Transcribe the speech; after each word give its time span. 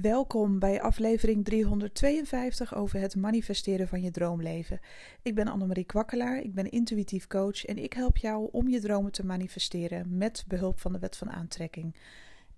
Welkom 0.00 0.58
bij 0.58 0.82
aflevering 0.82 1.44
352 1.44 2.74
over 2.74 3.00
het 3.00 3.16
manifesteren 3.16 3.88
van 3.88 4.02
je 4.02 4.10
droomleven. 4.10 4.80
Ik 5.22 5.34
ben 5.34 5.48
Annemarie 5.48 5.84
Kwakkelaar, 5.84 6.40
ik 6.40 6.54
ben 6.54 6.70
intuïtief 6.70 7.26
coach 7.26 7.64
en 7.64 7.78
ik 7.78 7.92
help 7.92 8.16
jou 8.16 8.48
om 8.52 8.68
je 8.68 8.80
dromen 8.80 9.12
te 9.12 9.26
manifesteren 9.26 10.16
met 10.16 10.44
behulp 10.46 10.80
van 10.80 10.92
de 10.92 10.98
wet 10.98 11.16
van 11.16 11.30
aantrekking 11.30 11.96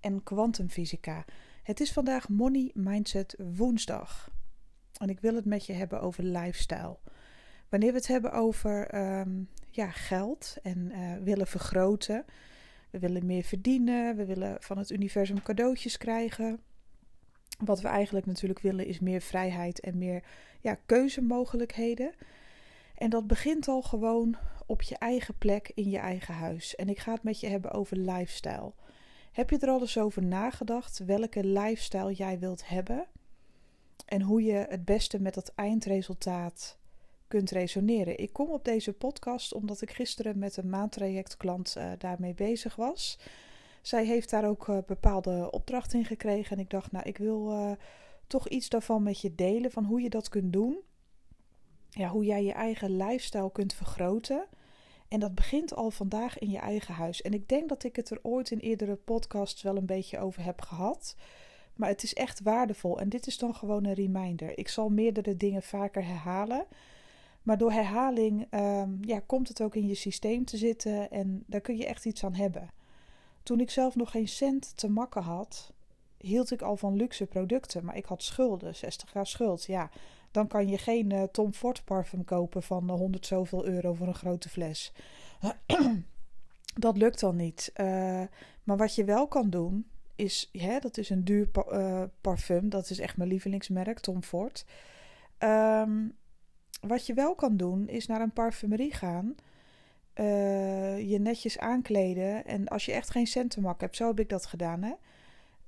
en 0.01 0.22
kwantumfysica. 0.22 1.24
Het 1.62 1.80
is 1.80 1.93
vandaag 1.93 2.29
Money 2.29 2.71
Mindset 2.74 3.37
woensdag 3.57 4.31
en 4.97 5.09
ik 5.09 5.21
wil 5.21 5.35
het 5.35 5.45
met 5.45 5.67
je 5.67 5.73
hebben 5.73 6.01
over 6.01 6.25
lifestyle. 6.25 6.99
Wanneer 7.69 7.91
we 7.91 7.97
het 7.97 8.07
hebben 8.07 8.33
over 8.33 8.87
ehm, 8.87 9.43
ja, 9.71 9.91
geld 9.91 10.57
en 10.63 10.79
uh, 10.79 11.13
willen 11.23 11.47
vergroten, 11.47 12.25
we 12.91 12.99
willen 12.99 13.27
meer 13.27 13.43
verdienen, 13.43 14.17
we 14.17 14.25
willen 14.25 14.57
van 14.61 14.79
het 14.79 14.91
universum 14.91 15.43
cadeautjes 15.43 15.97
krijgen 15.97 16.61
wat 17.59 17.80
we 17.80 17.88
eigenlijk 17.88 18.27
natuurlijk 18.27 18.60
willen 18.60 18.87
is 18.87 18.98
meer 18.98 19.20
vrijheid 19.20 19.80
en 19.80 19.98
meer 19.98 20.23
ja, 20.60 20.78
keuzemogelijkheden. 20.87 22.12
En 22.95 23.10
dat 23.10 23.27
begint 23.27 23.69
al 23.69 23.82
gewoon 23.82 24.37
op 24.66 24.82
je 24.82 24.96
eigen 24.96 25.38
plek 25.38 25.70
in 25.74 25.91
je 25.91 25.98
eigen 25.98 26.34
huis. 26.34 26.77
En 26.77 26.88
ik 26.88 26.98
ga 26.98 27.12
het 27.12 27.23
met 27.23 27.41
je 27.41 27.46
hebben 27.46 27.70
over 27.70 27.96
lifestyle. 27.96 28.73
Heb 29.32 29.51
je 29.51 29.59
er 29.59 29.68
al 29.68 29.80
eens 29.80 29.98
over 29.98 30.23
nagedacht 30.23 30.98
welke 30.98 31.45
lifestyle 31.45 32.12
jij 32.12 32.38
wilt 32.38 32.68
hebben? 32.68 33.06
En 34.06 34.23
hoe 34.23 34.43
je 34.43 34.66
het 34.68 34.84
beste 34.84 35.20
met 35.20 35.34
dat 35.34 35.52
eindresultaat 35.54 36.79
kunt 37.29 37.51
resoneren. 37.51 38.18
Ik 38.18 38.32
kom 38.32 38.51
op 38.51 38.65
deze 38.65 38.93
podcast 38.93 39.54
omdat 39.54 39.80
ik 39.80 39.90
gisteren 39.90 40.38
met 40.38 40.56
een 40.56 40.68
maandtrajectklant 40.68 41.74
uh, 41.79 41.90
daarmee 41.98 42.34
bezig 42.34 42.77
was 42.77 43.18
zij 43.88 44.05
heeft 44.05 44.30
daar 44.30 44.48
ook 44.48 44.66
uh, 44.66 44.78
bepaalde 44.87 45.51
opdrachten 45.51 45.98
in 45.98 46.05
gekregen. 46.05 46.56
En 46.56 46.62
ik 46.62 46.70
dacht, 46.70 46.92
nou, 46.92 47.05
ik 47.05 47.19
wil 47.19 47.51
uh, 47.51 47.73
toch 48.27 48.48
iets 48.48 48.69
daarvan 48.69 49.02
met 49.02 49.20
je 49.20 49.34
delen. 49.34 49.70
Van 49.70 49.84
hoe 49.84 50.01
je 50.01 50.10
dat 50.10 50.29
kunt 50.29 50.52
doen. 50.52 50.79
Ja, 51.90 52.09
hoe 52.09 52.24
jij 52.24 52.45
je 52.45 52.52
eigen 52.52 52.96
lifestyle 52.96 53.52
kunt 53.52 53.74
vergroten. 53.74 54.46
En 55.09 55.21
dat 55.21 55.35
begint 55.35 55.74
al 55.74 55.90
vandaag 55.90 56.38
in 56.38 56.51
je 56.51 56.59
eigen 56.59 56.95
huis. 56.95 57.23
En 57.23 57.32
ik 57.32 57.49
denk 57.49 57.68
dat 57.68 57.85
ik 57.85 57.96
het 57.96 58.10
er 58.10 58.18
ooit 58.23 58.51
in 58.51 58.59
eerdere 58.59 58.96
podcasts 58.96 59.62
wel 59.62 59.77
een 59.77 59.87
beetje 59.87 60.18
over 60.18 60.45
heb 60.45 60.60
gehad. 60.60 61.16
Maar 61.74 61.88
het 61.88 62.02
is 62.02 62.15
echt 62.15 62.43
waardevol. 62.43 63.01
En 63.01 63.09
dit 63.09 63.27
is 63.27 63.38
dan 63.38 63.55
gewoon 63.55 63.84
een 63.84 63.95
reminder. 63.95 64.59
Ik 64.59 64.69
zal 64.69 64.89
meerdere 64.89 65.37
dingen 65.37 65.62
vaker 65.62 66.05
herhalen. 66.05 66.67
Maar 67.43 67.59
door 67.59 67.73
herhaling 67.73 68.47
um, 68.55 68.99
ja, 69.01 69.21
komt 69.27 69.49
het 69.49 69.62
ook 69.62 69.75
in 69.75 69.87
je 69.87 69.95
systeem 69.95 70.45
te 70.45 70.57
zitten. 70.57 71.11
En 71.11 71.45
daar 71.47 71.61
kun 71.61 71.77
je 71.77 71.87
echt 71.87 72.05
iets 72.05 72.25
aan 72.25 72.34
hebben. 72.34 72.77
Toen 73.49 73.61
ik 73.61 73.71
zelf 73.71 73.97
nog 73.97 74.11
geen 74.11 74.29
cent 74.29 74.77
te 74.77 74.89
makken 74.89 75.23
had, 75.23 75.73
hield 76.17 76.51
ik 76.51 76.63
al 76.63 76.77
van 76.77 76.97
luxe 76.97 77.27
producten. 77.27 77.85
Maar 77.85 77.97
ik 77.97 78.05
had 78.05 78.23
schulden, 78.23 78.75
60 78.75 79.13
jaar 79.13 79.27
schuld. 79.27 79.65
Ja, 79.65 79.91
dan 80.31 80.47
kan 80.47 80.69
je 80.69 80.79
geen 80.79 81.11
uh, 81.11 81.23
Tom 81.23 81.53
Ford 81.53 81.85
parfum 81.85 82.25
kopen 82.25 82.63
van 82.63 82.91
100 82.91 83.27
zoveel 83.27 83.67
euro 83.67 83.95
voor 83.95 84.07
een 84.07 84.15
grote 84.15 84.49
fles. 84.49 84.93
dat 86.75 86.97
lukt 86.97 87.21
dan 87.21 87.37
niet. 87.37 87.73
Uh, 87.77 88.23
maar 88.63 88.77
wat 88.77 88.95
je 88.95 89.05
wel 89.05 89.29
kan 89.29 89.51
doen, 89.51 89.87
is, 90.17 90.49
hè, 90.53 90.79
dat 90.79 90.99
is 90.99 91.11
een 91.11 91.25
duur 91.25 91.49
pa 91.49 91.65
uh, 91.73 92.03
parfum. 92.21 92.69
Dat 92.69 92.91
is 92.91 92.99
echt 92.99 93.17
mijn 93.17 93.29
lievelingsmerk, 93.29 93.99
Tom 93.99 94.23
Ford. 94.23 94.65
Um, 95.39 96.17
wat 96.81 97.07
je 97.07 97.15
wel 97.15 97.35
kan 97.35 97.57
doen, 97.57 97.89
is 97.89 98.07
naar 98.07 98.21
een 98.21 98.33
parfumerie 98.33 98.95
gaan 98.95 99.35
uh, 100.21 101.11
je 101.11 101.19
netjes 101.19 101.59
aankleden. 101.59 102.45
En 102.45 102.69
als 102.69 102.85
je 102.85 102.93
echt 102.93 103.11
geen 103.11 103.27
centenmak 103.27 103.81
hebt, 103.81 103.97
zo 103.97 104.07
heb 104.07 104.21
ik 104.21 104.29
dat 104.29 104.47
gedaan. 104.47 104.83
Hè? 104.83 104.93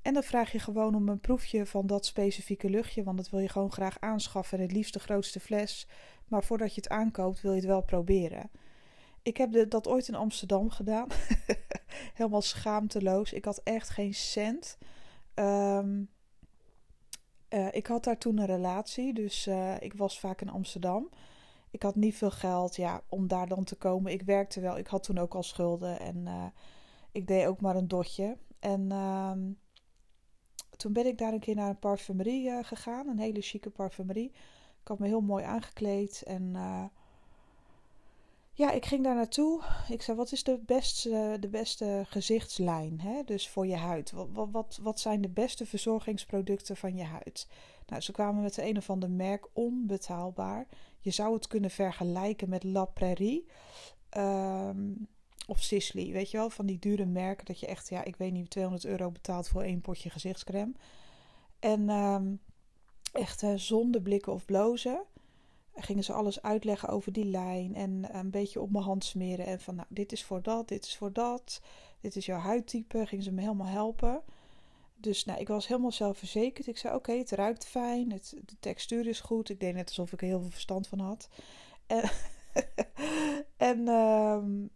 En 0.02 0.14
dan 0.14 0.22
vraag 0.22 0.52
je 0.52 0.58
gewoon 0.58 0.94
om 0.94 1.08
een 1.08 1.20
proefje 1.20 1.66
van 1.66 1.86
dat 1.86 2.06
specifieke 2.06 2.70
luchtje. 2.70 3.02
Want 3.02 3.16
dat 3.16 3.30
wil 3.30 3.40
je 3.40 3.48
gewoon 3.48 3.72
graag 3.72 4.00
aanschaffen. 4.00 4.58
En 4.58 4.64
het 4.64 4.72
liefst 4.72 4.92
de 4.92 4.98
grootste 4.98 5.40
fles. 5.40 5.86
Maar 6.28 6.44
voordat 6.44 6.74
je 6.74 6.80
het 6.80 6.90
aankoopt, 6.90 7.40
wil 7.40 7.50
je 7.50 7.58
het 7.58 7.66
wel 7.66 7.82
proberen. 7.82 8.50
Ik 9.22 9.36
heb 9.36 9.70
dat 9.70 9.88
ooit 9.88 10.08
in 10.08 10.14
Amsterdam 10.14 10.70
gedaan. 10.70 11.08
Helemaal 12.14 12.42
schaamteloos. 12.42 13.32
Ik 13.32 13.44
had 13.44 13.60
echt 13.64 13.88
geen 13.88 14.14
cent. 14.14 14.78
Um, 15.34 16.08
uh, 17.50 17.68
ik 17.70 17.86
had 17.86 18.04
daar 18.04 18.18
toen 18.18 18.38
een 18.38 18.46
relatie. 18.46 19.14
Dus 19.14 19.46
uh, 19.46 19.74
ik 19.80 19.94
was 19.94 20.20
vaak 20.20 20.40
in 20.40 20.48
Amsterdam. 20.48 21.08
Ik 21.70 21.82
had 21.82 21.94
niet 21.94 22.16
veel 22.16 22.30
geld 22.30 22.76
ja, 22.76 23.02
om 23.08 23.28
daar 23.28 23.48
dan 23.48 23.64
te 23.64 23.76
komen. 23.76 24.12
Ik 24.12 24.22
werkte 24.22 24.60
wel. 24.60 24.78
Ik 24.78 24.86
had 24.86 25.02
toen 25.02 25.18
ook 25.18 25.34
al 25.34 25.42
schulden. 25.42 26.00
En 26.00 26.16
uh, 26.16 26.44
ik 27.12 27.26
deed 27.26 27.46
ook 27.46 27.60
maar 27.60 27.76
een 27.76 27.88
dotje. 27.88 28.36
En 28.58 28.90
uh, 28.90 29.32
toen 30.76 30.92
ben 30.92 31.06
ik 31.06 31.18
daar 31.18 31.32
een 31.32 31.40
keer 31.40 31.54
naar 31.54 31.68
een 31.68 31.78
parfumerie 31.78 32.48
uh, 32.48 32.58
gegaan. 32.62 33.08
Een 33.08 33.18
hele 33.18 33.40
chique 33.40 33.70
parfumerie. 33.70 34.30
Ik 34.80 34.88
had 34.88 34.98
me 34.98 35.06
heel 35.06 35.20
mooi 35.20 35.44
aangekleed. 35.44 36.22
En 36.26 36.42
uh, 36.54 36.84
ja, 38.52 38.70
ik 38.70 38.86
ging 38.86 39.04
daar 39.04 39.14
naartoe. 39.14 39.62
Ik 39.88 40.02
zei, 40.02 40.16
wat 40.16 40.32
is 40.32 40.44
de 40.44 40.58
beste, 40.66 41.36
de 41.40 41.48
beste 41.48 42.02
gezichtslijn? 42.06 43.00
Hè? 43.00 43.22
Dus 43.24 43.48
voor 43.48 43.66
je 43.66 43.76
huid. 43.76 44.10
Wat, 44.10 44.28
wat, 44.32 44.48
wat, 44.50 44.78
wat 44.82 45.00
zijn 45.00 45.20
de 45.20 45.28
beste 45.28 45.66
verzorgingsproducten 45.66 46.76
van 46.76 46.96
je 46.96 47.04
huid? 47.04 47.48
Nou, 47.86 48.02
ze 48.02 48.12
kwamen 48.12 48.42
met 48.42 48.56
een 48.56 48.76
of 48.76 48.90
ander 48.90 49.10
merk 49.10 49.48
onbetaalbaar. 49.52 50.66
Je 51.00 51.10
zou 51.10 51.34
het 51.34 51.46
kunnen 51.46 51.70
vergelijken 51.70 52.48
met 52.48 52.64
La 52.64 52.84
Prairie 52.84 53.46
um, 54.16 55.08
of 55.46 55.62
Sisley. 55.62 56.12
Weet 56.12 56.30
je 56.30 56.36
wel, 56.36 56.50
van 56.50 56.66
die 56.66 56.78
dure 56.78 57.06
merken 57.06 57.46
dat 57.46 57.60
je 57.60 57.66
echt, 57.66 57.88
ja, 57.88 58.04
ik 58.04 58.16
weet 58.16 58.32
niet, 58.32 58.50
200 58.50 58.86
euro 58.86 59.10
betaalt 59.10 59.48
voor 59.48 59.62
één 59.62 59.80
potje 59.80 60.10
gezichtscreme. 60.10 60.72
En 61.58 61.88
um, 61.88 62.40
echt 63.12 63.42
uh, 63.42 63.54
zonder 63.54 64.00
blikken 64.00 64.32
of 64.32 64.44
blozen 64.44 65.02
gingen 65.74 66.04
ze 66.04 66.12
alles 66.12 66.42
uitleggen 66.42 66.88
over 66.88 67.12
die 67.12 67.24
lijn 67.24 67.74
en 67.74 68.16
een 68.16 68.30
beetje 68.30 68.60
op 68.60 68.70
mijn 68.70 68.84
hand 68.84 69.04
smeren. 69.04 69.46
En 69.46 69.60
van, 69.60 69.74
nou, 69.74 69.88
dit 69.90 70.12
is 70.12 70.24
voor 70.24 70.42
dat, 70.42 70.68
dit 70.68 70.84
is 70.84 70.96
voor 70.96 71.12
dat, 71.12 71.60
dit 72.00 72.16
is 72.16 72.26
jouw 72.26 72.38
huidtype. 72.38 73.06
Gingen 73.06 73.24
ze 73.24 73.32
me 73.32 73.40
helemaal 73.40 73.66
helpen. 73.66 74.22
Dus 75.00 75.24
nou, 75.24 75.40
ik 75.40 75.48
was 75.48 75.66
helemaal 75.66 75.92
zelfverzekerd. 75.92 76.66
Ik 76.66 76.78
zei: 76.78 76.94
Oké, 76.94 77.12
het 77.12 77.30
ruikt 77.30 77.66
fijn, 77.66 78.12
het, 78.12 78.36
de 78.44 78.56
textuur 78.60 79.06
is 79.06 79.20
goed. 79.20 79.48
Ik 79.48 79.60
deed 79.60 79.74
net 79.74 79.88
alsof 79.88 80.12
ik 80.12 80.20
er 80.20 80.26
heel 80.26 80.40
veel 80.40 80.50
verstand 80.50 80.88
van 80.88 80.98
had. 80.98 81.28
En, 81.86 82.10
en 83.56 83.88
um, 83.88 84.70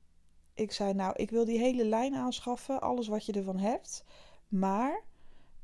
ik 0.54 0.72
zei: 0.72 0.94
Nou, 0.94 1.12
ik 1.16 1.30
wil 1.30 1.44
die 1.44 1.58
hele 1.58 1.84
lijn 1.84 2.14
aanschaffen, 2.14 2.80
alles 2.80 3.08
wat 3.08 3.26
je 3.26 3.32
ervan 3.32 3.58
hebt. 3.58 4.04
Maar 4.48 5.02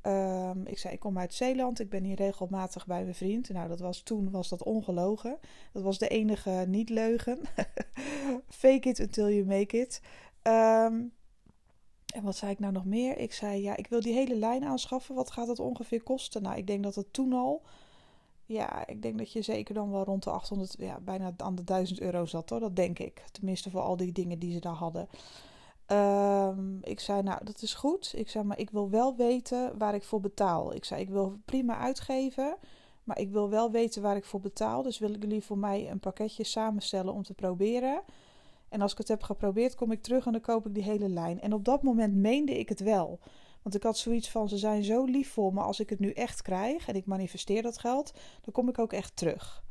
um, 0.02 0.66
ik 0.66 0.78
zei: 0.78 0.94
Ik 0.94 1.00
kom 1.00 1.18
uit 1.18 1.34
Zeeland, 1.34 1.80
ik 1.80 1.88
ben 1.88 2.04
hier 2.04 2.16
regelmatig 2.16 2.86
bij 2.86 3.02
mijn 3.02 3.14
vriend. 3.14 3.48
Nou, 3.48 3.68
dat 3.68 3.80
was 3.80 4.02
toen 4.02 4.30
was 4.30 4.48
dat 4.48 4.62
ongelogen. 4.62 5.38
Dat 5.72 5.82
was 5.82 5.98
de 5.98 6.08
enige 6.08 6.64
niet-leugen. 6.68 7.38
Fake 8.48 8.88
it 8.88 8.98
until 8.98 9.28
you 9.28 9.44
make 9.44 9.78
it. 9.78 10.00
Um, 10.42 11.12
en 12.10 12.22
wat 12.22 12.36
zei 12.36 12.52
ik 12.52 12.58
nou 12.58 12.72
nog 12.72 12.84
meer? 12.84 13.18
Ik 13.18 13.32
zei, 13.32 13.62
ja, 13.62 13.76
ik 13.76 13.86
wil 13.86 14.00
die 14.00 14.12
hele 14.12 14.34
lijn 14.34 14.64
aanschaffen. 14.64 15.14
Wat 15.14 15.30
gaat 15.30 15.46
dat 15.46 15.58
ongeveer 15.58 16.02
kosten? 16.02 16.42
Nou, 16.42 16.56
ik 16.56 16.66
denk 16.66 16.82
dat 16.82 16.94
het 16.94 17.12
toen 17.12 17.32
al... 17.32 17.62
Ja, 18.46 18.86
ik 18.86 19.02
denk 19.02 19.18
dat 19.18 19.32
je 19.32 19.42
zeker 19.42 19.74
dan 19.74 19.90
wel 19.90 20.04
rond 20.04 20.22
de 20.22 20.30
800, 20.30 20.74
ja, 20.78 21.00
bijna 21.00 21.32
aan 21.36 21.54
de 21.54 21.64
1000 21.64 22.00
euro 22.00 22.26
zat 22.26 22.50
hoor. 22.50 22.60
Dat 22.60 22.76
denk 22.76 22.98
ik. 22.98 23.24
Tenminste 23.32 23.70
voor 23.70 23.80
al 23.80 23.96
die 23.96 24.12
dingen 24.12 24.38
die 24.38 24.52
ze 24.52 24.60
daar 24.60 24.72
hadden. 24.72 25.08
Um, 25.92 26.78
ik 26.82 27.00
zei, 27.00 27.22
nou, 27.22 27.44
dat 27.44 27.62
is 27.62 27.74
goed. 27.74 28.12
Ik 28.16 28.28
zei, 28.28 28.44
maar 28.44 28.58
ik 28.58 28.70
wil 28.70 28.90
wel 28.90 29.16
weten 29.16 29.78
waar 29.78 29.94
ik 29.94 30.02
voor 30.02 30.20
betaal. 30.20 30.74
Ik 30.74 30.84
zei, 30.84 31.00
ik 31.00 31.08
wil 31.08 31.38
prima 31.44 31.76
uitgeven, 31.76 32.56
maar 33.04 33.18
ik 33.18 33.30
wil 33.30 33.48
wel 33.48 33.70
weten 33.70 34.02
waar 34.02 34.16
ik 34.16 34.24
voor 34.24 34.40
betaal. 34.40 34.82
Dus 34.82 34.98
willen 34.98 35.20
jullie 35.20 35.44
voor 35.44 35.58
mij 35.58 35.90
een 35.90 36.00
pakketje 36.00 36.44
samenstellen 36.44 37.12
om 37.12 37.22
te 37.22 37.34
proberen? 37.34 38.02
En 38.70 38.80
als 38.80 38.92
ik 38.92 38.98
het 38.98 39.08
heb 39.08 39.22
geprobeerd, 39.22 39.74
kom 39.74 39.92
ik 39.92 40.02
terug 40.02 40.26
en 40.26 40.32
dan 40.32 40.40
koop 40.40 40.66
ik 40.66 40.74
die 40.74 40.82
hele 40.82 41.08
lijn. 41.08 41.40
En 41.40 41.52
op 41.52 41.64
dat 41.64 41.82
moment 41.82 42.14
meende 42.14 42.58
ik 42.58 42.68
het 42.68 42.80
wel. 42.80 43.18
Want 43.62 43.74
ik 43.74 43.82
had 43.82 43.98
zoiets 43.98 44.30
van: 44.30 44.48
ze 44.48 44.58
zijn 44.58 44.84
zo 44.84 45.04
lief 45.04 45.32
voor 45.32 45.54
me. 45.54 45.60
Als 45.60 45.80
ik 45.80 45.90
het 45.90 45.98
nu 45.98 46.10
echt 46.10 46.42
krijg 46.42 46.88
en 46.88 46.94
ik 46.94 47.06
manifesteer 47.06 47.62
dat 47.62 47.78
geld, 47.78 48.12
dan 48.40 48.52
kom 48.52 48.68
ik 48.68 48.78
ook 48.78 48.92
echt 48.92 49.16
terug. 49.16 49.64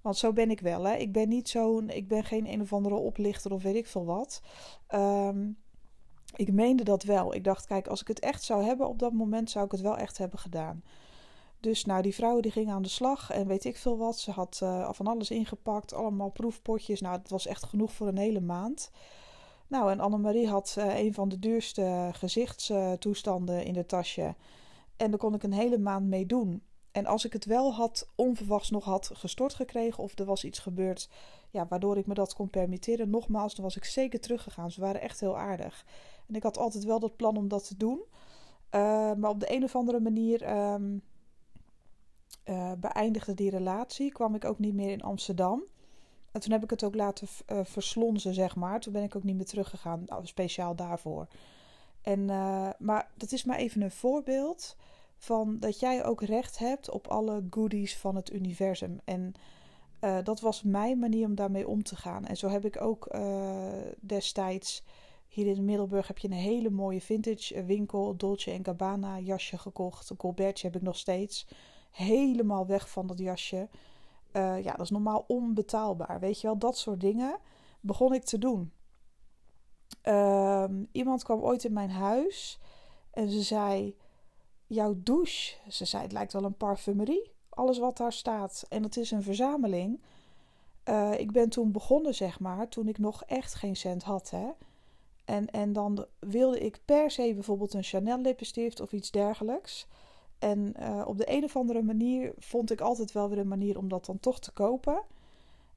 Want 0.00 0.16
zo 0.16 0.32
ben 0.32 0.50
ik 0.50 0.60
wel. 0.60 0.84
Hè? 0.84 0.94
Ik 0.94 1.12
ben 1.12 1.28
niet 1.28 1.48
zo'n. 1.48 1.90
Ik 1.90 2.08
ben 2.08 2.24
geen 2.24 2.46
een 2.46 2.60
of 2.60 2.72
andere 2.72 2.94
oplichter 2.94 3.52
of 3.52 3.62
weet 3.62 3.74
ik 3.74 3.86
veel 3.86 4.04
wat. 4.04 4.42
Um, 4.94 5.56
ik 6.36 6.52
meende 6.52 6.84
dat 6.84 7.02
wel. 7.02 7.34
Ik 7.34 7.44
dacht: 7.44 7.66
kijk, 7.66 7.86
als 7.86 8.00
ik 8.00 8.08
het 8.08 8.20
echt 8.20 8.42
zou 8.42 8.64
hebben 8.64 8.88
op 8.88 8.98
dat 8.98 9.12
moment, 9.12 9.50
zou 9.50 9.64
ik 9.64 9.72
het 9.72 9.80
wel 9.80 9.96
echt 9.96 10.18
hebben 10.18 10.38
gedaan. 10.38 10.82
Dus 11.64 11.84
nou, 11.84 12.02
die 12.02 12.14
vrouwen 12.14 12.42
die 12.42 12.50
gingen 12.52 12.74
aan 12.74 12.82
de 12.82 12.88
slag 12.88 13.30
en 13.30 13.46
weet 13.46 13.64
ik 13.64 13.76
veel 13.76 13.96
wat. 13.96 14.18
Ze 14.18 14.30
had 14.30 14.60
uh, 14.62 14.92
van 14.92 15.06
alles 15.06 15.30
ingepakt, 15.30 15.92
allemaal 15.92 16.30
proefpotjes. 16.30 17.00
Nou, 17.00 17.18
het 17.18 17.30
was 17.30 17.46
echt 17.46 17.64
genoeg 17.64 17.92
voor 17.92 18.08
een 18.08 18.18
hele 18.18 18.40
maand. 18.40 18.90
Nou, 19.68 19.90
en 19.90 20.00
Annemarie 20.00 20.48
had 20.48 20.74
uh, 20.78 20.98
een 20.98 21.14
van 21.14 21.28
de 21.28 21.38
duurste 21.38 22.10
gezichtstoestanden 22.12 23.64
in 23.64 23.72
de 23.72 23.86
tasje. 23.86 24.34
En 24.96 25.10
daar 25.10 25.18
kon 25.18 25.34
ik 25.34 25.42
een 25.42 25.52
hele 25.52 25.78
maand 25.78 26.06
mee 26.06 26.26
doen. 26.26 26.62
En 26.92 27.06
als 27.06 27.24
ik 27.24 27.32
het 27.32 27.44
wel 27.44 27.74
had, 27.74 28.08
onverwachts 28.14 28.70
nog 28.70 28.84
had 28.84 29.10
gestort 29.12 29.54
gekregen 29.54 30.02
of 30.02 30.18
er 30.18 30.24
was 30.24 30.44
iets 30.44 30.58
gebeurd 30.58 31.08
ja, 31.50 31.66
waardoor 31.68 31.96
ik 31.96 32.06
me 32.06 32.14
dat 32.14 32.34
kon 32.34 32.50
permitteren, 32.50 33.10
nogmaals, 33.10 33.54
dan 33.54 33.64
was 33.64 33.76
ik 33.76 33.84
zeker 33.84 34.20
teruggegaan. 34.20 34.70
Ze 34.70 34.80
waren 34.80 35.00
echt 35.00 35.20
heel 35.20 35.38
aardig. 35.38 35.84
En 36.26 36.34
ik 36.34 36.42
had 36.42 36.58
altijd 36.58 36.84
wel 36.84 37.00
dat 37.00 37.16
plan 37.16 37.36
om 37.36 37.48
dat 37.48 37.66
te 37.66 37.76
doen. 37.76 38.04
maar 39.18 39.30
op 39.30 39.40
de 39.40 39.52
een 39.54 39.64
of 39.64 39.76
andere 39.76 40.00
manier 40.00 40.56
um, 40.72 41.02
beëindigde 42.78 43.34
die 43.34 43.50
relatie. 43.50 44.12
Kwam 44.12 44.34
ik 44.34 44.44
ook 44.44 44.58
niet 44.58 44.74
meer 44.74 44.90
in 44.90 45.02
Amsterdam. 45.02 45.62
En 46.32 46.40
toen 46.40 46.52
heb 46.52 46.62
ik 46.62 46.70
het 46.70 46.84
ook 46.84 46.94
laten 46.94 47.28
verslonzen, 47.64 48.34
zeg 48.34 48.56
maar. 48.56 48.80
Toen 48.80 48.92
ben 48.92 49.02
ik 49.02 49.16
ook 49.16 49.24
niet 49.24 49.36
meer 49.36 49.46
teruggegaan, 49.46 50.04
speciaal 50.22 50.74
daarvoor. 50.74 51.26
En, 52.02 52.24
maar 52.78 53.10
dat 53.16 53.32
is 53.32 53.44
maar 53.44 53.56
even 53.56 53.82
een 53.82 53.90
voorbeeld 53.90 54.76
van 55.16 55.58
dat 55.58 55.80
jij 55.80 56.04
ook 56.04 56.22
recht 56.22 56.58
hebt 56.58 56.90
op 56.90 57.06
alle 57.06 57.46
goodies 57.50 57.96
van 57.96 58.16
het 58.16 58.32
universum. 58.32 59.00
En 59.04 59.34
dat 60.24 60.40
was 60.40 60.62
mijn 60.62 60.98
manier 60.98 61.26
om 61.26 61.34
daarmee 61.34 61.68
om 61.68 61.82
te 61.82 61.96
gaan. 61.96 62.24
En 62.24 62.36
zo 62.36 62.48
heb 62.48 62.64
ik 62.64 62.80
ook 62.80 63.16
destijds 64.00 64.84
hier 65.28 65.46
in 65.46 65.64
Middelburg 65.64 66.06
heb 66.06 66.18
je 66.18 66.28
een 66.28 66.34
hele 66.34 66.70
mooie 66.70 67.00
vintage 67.00 67.64
winkel, 67.64 68.16
Dolce 68.16 68.58
Gabbana 68.62 69.18
jasje 69.18 69.58
gekocht. 69.58 70.10
Een 70.10 70.16
Colbertje 70.16 70.66
heb 70.66 70.76
ik 70.76 70.82
nog 70.82 70.96
steeds. 70.96 71.46
Helemaal 71.94 72.66
weg 72.66 72.88
van 72.90 73.06
dat 73.06 73.18
jasje. 73.18 73.68
Uh, 74.32 74.62
ja, 74.62 74.72
dat 74.72 74.80
is 74.80 74.90
normaal 74.90 75.24
onbetaalbaar. 75.26 76.20
Weet 76.20 76.40
je 76.40 76.46
wel, 76.46 76.58
dat 76.58 76.76
soort 76.76 77.00
dingen 77.00 77.38
begon 77.80 78.14
ik 78.14 78.24
te 78.24 78.38
doen. 78.38 78.72
Ehm, 80.02 80.84
iemand 80.92 81.22
kwam 81.22 81.40
ooit 81.40 81.64
in 81.64 81.72
mijn 81.72 81.90
huis 81.90 82.60
en 83.10 83.30
ze 83.30 83.42
zei: 83.42 83.96
Jouw 84.66 84.94
douche. 84.96 85.56
Ze 85.68 85.84
zei: 85.84 86.02
Het 86.02 86.12
lijkt 86.12 86.32
wel 86.32 86.44
een 86.44 86.56
parfumerie 86.56 87.34
alles 87.54 87.78
wat 87.78 87.96
daar 87.96 88.12
staat. 88.12 88.66
En 88.68 88.82
het 88.82 88.96
is 88.96 89.10
een 89.10 89.22
verzameling. 89.22 90.00
Uh, 90.88 91.18
ik 91.18 91.32
ben 91.32 91.48
toen 91.48 91.72
begonnen, 91.72 92.14
zeg 92.14 92.40
maar, 92.40 92.68
toen 92.68 92.88
ik 92.88 92.98
nog 92.98 93.24
echt 93.24 93.54
geen 93.54 93.76
cent 93.76 94.02
had. 94.02 94.30
Hè. 94.30 94.48
En, 95.24 95.50
en 95.50 95.72
dan 95.72 96.06
wilde 96.18 96.60
ik 96.60 96.80
per 96.84 97.10
se 97.10 97.34
bijvoorbeeld 97.34 97.74
een 97.74 97.82
Chanel 97.82 98.20
lippenstift 98.20 98.80
of 98.80 98.92
iets 98.92 99.10
dergelijks. 99.10 99.86
En 100.38 100.74
uh, 100.80 101.02
op 101.06 101.18
de 101.18 101.30
een 101.32 101.44
of 101.44 101.56
andere 101.56 101.82
manier 101.82 102.32
vond 102.38 102.70
ik 102.70 102.80
altijd 102.80 103.12
wel 103.12 103.28
weer 103.28 103.38
een 103.38 103.48
manier 103.48 103.78
om 103.78 103.88
dat 103.88 104.06
dan 104.06 104.20
toch 104.20 104.40
te 104.40 104.52
kopen. 104.52 105.02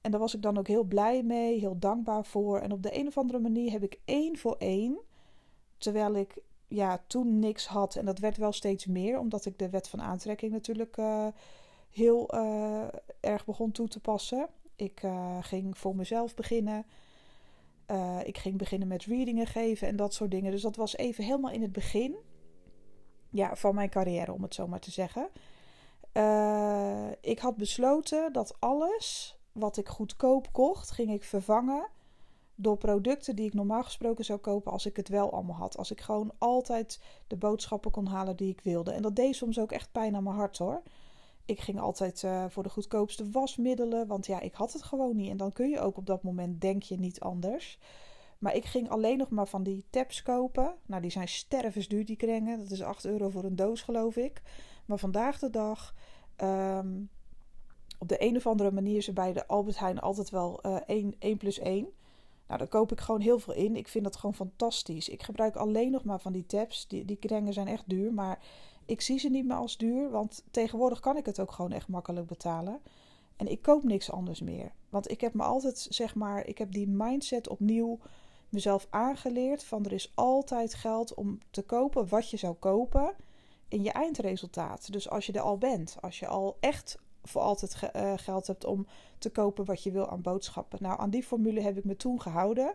En 0.01 0.11
daar 0.11 0.19
was 0.19 0.35
ik 0.35 0.41
dan 0.41 0.57
ook 0.57 0.67
heel 0.67 0.83
blij 0.83 1.23
mee, 1.23 1.59
heel 1.59 1.79
dankbaar 1.79 2.25
voor. 2.25 2.59
En 2.59 2.71
op 2.71 2.83
de 2.83 2.99
een 2.99 3.07
of 3.07 3.17
andere 3.17 3.39
manier 3.39 3.71
heb 3.71 3.83
ik 3.83 3.99
één 4.05 4.37
voor 4.37 4.55
één, 4.57 4.99
terwijl 5.77 6.15
ik 6.15 6.37
ja, 6.67 7.03
toen 7.07 7.39
niks 7.39 7.67
had. 7.67 7.95
En 7.95 8.05
dat 8.05 8.19
werd 8.19 8.37
wel 8.37 8.51
steeds 8.51 8.85
meer, 8.85 9.19
omdat 9.19 9.45
ik 9.45 9.59
de 9.59 9.69
wet 9.69 9.89
van 9.89 10.01
aantrekking 10.01 10.51
natuurlijk 10.51 10.97
uh, 10.97 11.27
heel 11.89 12.35
uh, 12.35 12.83
erg 13.19 13.45
begon 13.45 13.71
toe 13.71 13.87
te 13.87 13.99
passen. 13.99 14.47
Ik 14.75 15.01
ging 15.41 15.77
voor 15.77 15.95
mezelf 15.95 16.35
beginnen. 16.35 16.85
Ik 18.23 18.37
ging 18.37 18.57
beginnen 18.57 18.87
met 18.87 19.05
readingen 19.05 19.47
geven 19.47 19.87
en 19.87 19.95
dat 19.95 20.13
soort 20.13 20.31
dingen. 20.31 20.51
Dus 20.51 20.61
dat 20.61 20.75
was 20.75 20.97
even 20.97 21.23
helemaal 21.23 21.51
in 21.51 21.61
het 21.61 21.71
begin 21.71 22.15
ja, 23.29 23.55
van 23.55 23.75
mijn 23.75 23.89
carrière, 23.89 24.33
om 24.33 24.41
het 24.41 24.53
zo 24.53 24.67
maar 24.67 24.79
te 24.79 24.91
zeggen. 24.91 25.29
ik 27.21 27.39
had 27.39 27.55
besloten 27.57 28.33
dat 28.33 28.55
alles 28.59 29.37
wat 29.51 29.77
ik 29.77 29.87
goedkoop 29.87 30.47
kocht, 30.51 30.91
ging 30.91 31.11
ik 31.11 31.23
vervangen 31.23 31.87
door 32.59 32.77
producten 32.77 33.35
die 33.35 33.45
ik 33.45 33.53
normaal 33.53 33.83
gesproken 33.83 34.25
zou 34.25 34.39
kopen 34.39 34.71
als 34.71 34.85
ik 34.85 34.95
het 34.95 35.09
wel 35.09 35.33
allemaal 35.33 35.55
had. 35.55 35.77
Als 35.77 35.91
ik 35.91 36.01
gewoon 36.01 36.31
altijd 36.37 37.01
de 37.27 37.35
boodschappen 37.35 37.91
kon 37.91 38.05
halen 38.05 38.35
die 38.35 38.51
ik 38.51 38.61
wilde. 38.61 38.91
En 38.91 39.01
dat 39.01 39.15
deed 39.15 39.35
soms 39.35 39.59
ook 39.59 39.71
echt 39.71 39.91
pijn 39.91 40.15
aan 40.15 40.23
mijn 40.23 40.35
hart 40.35 40.57
hoor. 40.57 40.81
Ik 41.45 41.59
ging 41.59 41.79
altijd 41.79 42.23
uh, 42.23 42.45
voor 42.49 42.63
de 42.63 42.69
goedkoopste 42.69 43.29
wasmiddelen, 43.29 44.07
want 44.07 44.25
ja, 44.25 44.39
ik 44.39 44.53
had 44.53 44.73
het 44.73 44.83
gewoon 44.83 45.15
niet. 45.15 45.29
En 45.29 45.37
dan 45.37 45.51
kun 45.51 45.69
je 45.69 45.79
ook 45.79 45.97
op 45.97 46.05
dat 46.05 46.23
moment, 46.23 46.61
denk 46.61 46.83
je, 46.83 46.99
niet 46.99 47.19
anders. 47.19 47.79
Maar 48.39 48.55
ik 48.55 48.65
ging 48.65 48.89
alleen 48.89 49.17
nog 49.17 49.29
maar 49.29 49.47
van 49.47 49.63
die 49.63 49.85
tabs 49.89 50.23
kopen. 50.23 50.75
Nou, 50.85 51.01
die 51.01 51.11
zijn 51.11 51.27
stervensduur, 51.27 52.05
die 52.05 52.15
kringen. 52.15 52.59
Dat 52.59 52.71
is 52.71 52.81
8 52.81 53.05
euro 53.05 53.29
voor 53.29 53.43
een 53.43 53.55
doos, 53.55 53.81
geloof 53.81 54.15
ik. 54.15 54.41
Maar 54.85 54.97
vandaag 54.97 55.39
de 55.39 55.49
dag, 55.49 55.93
um, 56.41 57.09
op 57.99 58.07
de 58.07 58.23
een 58.23 58.35
of 58.35 58.47
andere 58.47 58.71
manier 58.71 59.07
er 59.07 59.13
bij 59.13 59.33
de 59.33 59.47
Albert 59.47 59.79
Heijn 59.79 59.99
altijd 59.99 60.29
wel 60.29 60.59
uh, 60.65 60.75
1, 60.85 61.15
1 61.19 61.37
plus 61.37 61.59
1. 61.59 61.87
Nou, 62.47 62.59
daar 62.59 62.67
koop 62.67 62.91
ik 62.91 62.99
gewoon 62.99 63.21
heel 63.21 63.39
veel 63.39 63.53
in. 63.53 63.75
Ik 63.75 63.87
vind 63.87 64.03
dat 64.03 64.15
gewoon 64.15 64.35
fantastisch. 64.35 65.09
Ik 65.09 65.23
gebruik 65.23 65.55
alleen 65.55 65.91
nog 65.91 66.03
maar 66.03 66.19
van 66.19 66.33
die 66.33 66.45
tabs. 66.45 66.87
Die, 66.87 67.05
die 67.05 67.17
kringen 67.17 67.53
zijn 67.53 67.67
echt 67.67 67.83
duur, 67.85 68.13
maar 68.13 68.39
ik 68.85 69.01
zie 69.01 69.19
ze 69.19 69.29
niet 69.29 69.45
meer 69.45 69.57
als 69.57 69.77
duur, 69.77 70.09
want 70.09 70.43
tegenwoordig 70.51 70.99
kan 70.99 71.17
ik 71.17 71.25
het 71.25 71.39
ook 71.39 71.51
gewoon 71.51 71.71
echt 71.71 71.87
makkelijk 71.87 72.27
betalen. 72.27 72.79
En 73.35 73.47
ik 73.47 73.61
koop 73.61 73.83
niks 73.83 74.11
anders 74.11 74.41
meer. 74.41 74.71
Want 74.89 75.11
ik 75.11 75.21
heb 75.21 75.33
me 75.33 75.43
altijd, 75.43 75.87
zeg 75.89 76.15
maar, 76.15 76.45
ik 76.45 76.57
heb 76.57 76.71
die 76.71 76.87
mindset 76.87 77.47
opnieuw 77.49 77.99
mezelf 78.49 78.87
aangeleerd 78.89 79.63
van 79.63 79.85
er 79.85 79.93
is 79.93 80.11
altijd 80.15 80.73
geld 80.73 81.13
om 81.13 81.39
te 81.51 81.61
kopen 81.61 82.07
wat 82.07 82.29
je 82.29 82.37
zou 82.37 82.53
kopen 82.53 83.15
in 83.67 83.83
je 83.83 83.91
eindresultaat. 83.91 84.91
Dus 84.91 85.09
als 85.09 85.25
je 85.25 85.33
er 85.33 85.41
al 85.41 85.57
bent, 85.57 85.97
als 86.01 86.19
je 86.19 86.27
al 86.27 86.57
echt 86.59 86.97
voor 87.23 87.41
altijd 87.41 87.91
uh, 87.95 88.13
geld 88.15 88.47
hebt 88.47 88.65
om 88.65 88.87
te 89.17 89.29
kopen 89.29 89.65
wat 89.65 89.83
je 89.83 89.91
wil 89.91 90.09
aan 90.09 90.21
boodschappen. 90.21 90.79
Nou, 90.81 90.99
aan 90.99 91.09
die 91.09 91.23
formule 91.23 91.61
heb 91.61 91.77
ik 91.77 91.83
me 91.83 91.95
toen 91.95 92.21
gehouden. 92.21 92.73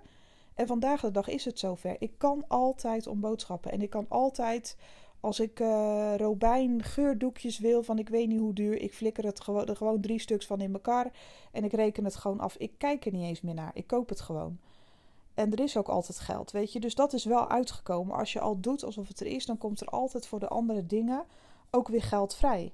En 0.55 0.67
vandaag 0.67 1.01
de 1.01 1.11
dag 1.11 1.29
is 1.29 1.45
het 1.45 1.59
zover. 1.59 1.97
Ik 1.99 2.13
kan 2.19 2.45
altijd 2.49 3.07
om 3.07 3.21
boodschappen. 3.21 3.73
En 3.73 3.83
ik 3.83 3.91
kan 3.91 4.07
altijd 4.09 4.77
als 5.21 5.41
ik 5.41 5.61
uh, 5.61 6.15
robijn 6.17 6.83
geurdoekjes 6.83 7.59
wil 7.59 7.83
van 7.83 7.99
ik 7.99 8.09
weet 8.09 8.29
niet 8.29 8.39
hoe 8.39 8.53
duur, 8.53 8.81
ik 8.81 8.95
flikker 8.95 9.25
het 9.25 9.41
gewoon, 9.41 9.67
er 9.67 9.77
gewoon 9.77 10.01
drie 10.01 10.19
stuks 10.19 10.47
van 10.47 10.61
in 10.61 10.73
elkaar 10.73 11.13
en 11.53 11.65
ik 11.65 11.73
reken 11.73 12.05
het 12.05 12.17
gewoon 12.17 12.41
af. 12.41 12.57
Ik 12.57 12.73
kijk 12.79 13.07
er 13.07 13.13
niet 13.13 13.25
eens 13.25 13.41
meer 13.41 13.55
naar, 13.55 13.71
ik 13.75 13.87
koop 13.87 14.09
het 14.09 14.21
gewoon. 14.21 14.59
En 15.35 15.53
er 15.53 15.61
is 15.61 15.77
ook 15.77 15.89
altijd 15.89 16.19
geld, 16.19 16.51
weet 16.51 16.73
je. 16.73 16.81
Dus 16.81 16.95
dat 16.95 17.13
is 17.13 17.25
wel 17.25 17.49
uitgekomen. 17.49 18.17
Als 18.17 18.33
je 18.33 18.41
al 18.41 18.61
doet 18.61 18.85
alsof 18.85 19.09
het 19.09 19.21
er 19.21 19.27
is, 19.27 19.47
dan 19.47 19.59
komt 19.59 19.81
er 19.81 19.87
altijd 19.87 20.27
voor 20.27 20.41
de 20.41 20.49
andere 20.49 20.87
dingen 20.87 21.25
ook 21.71 21.89
weer 21.89 22.03
geld 22.03 22.35
vrij. 22.35 22.73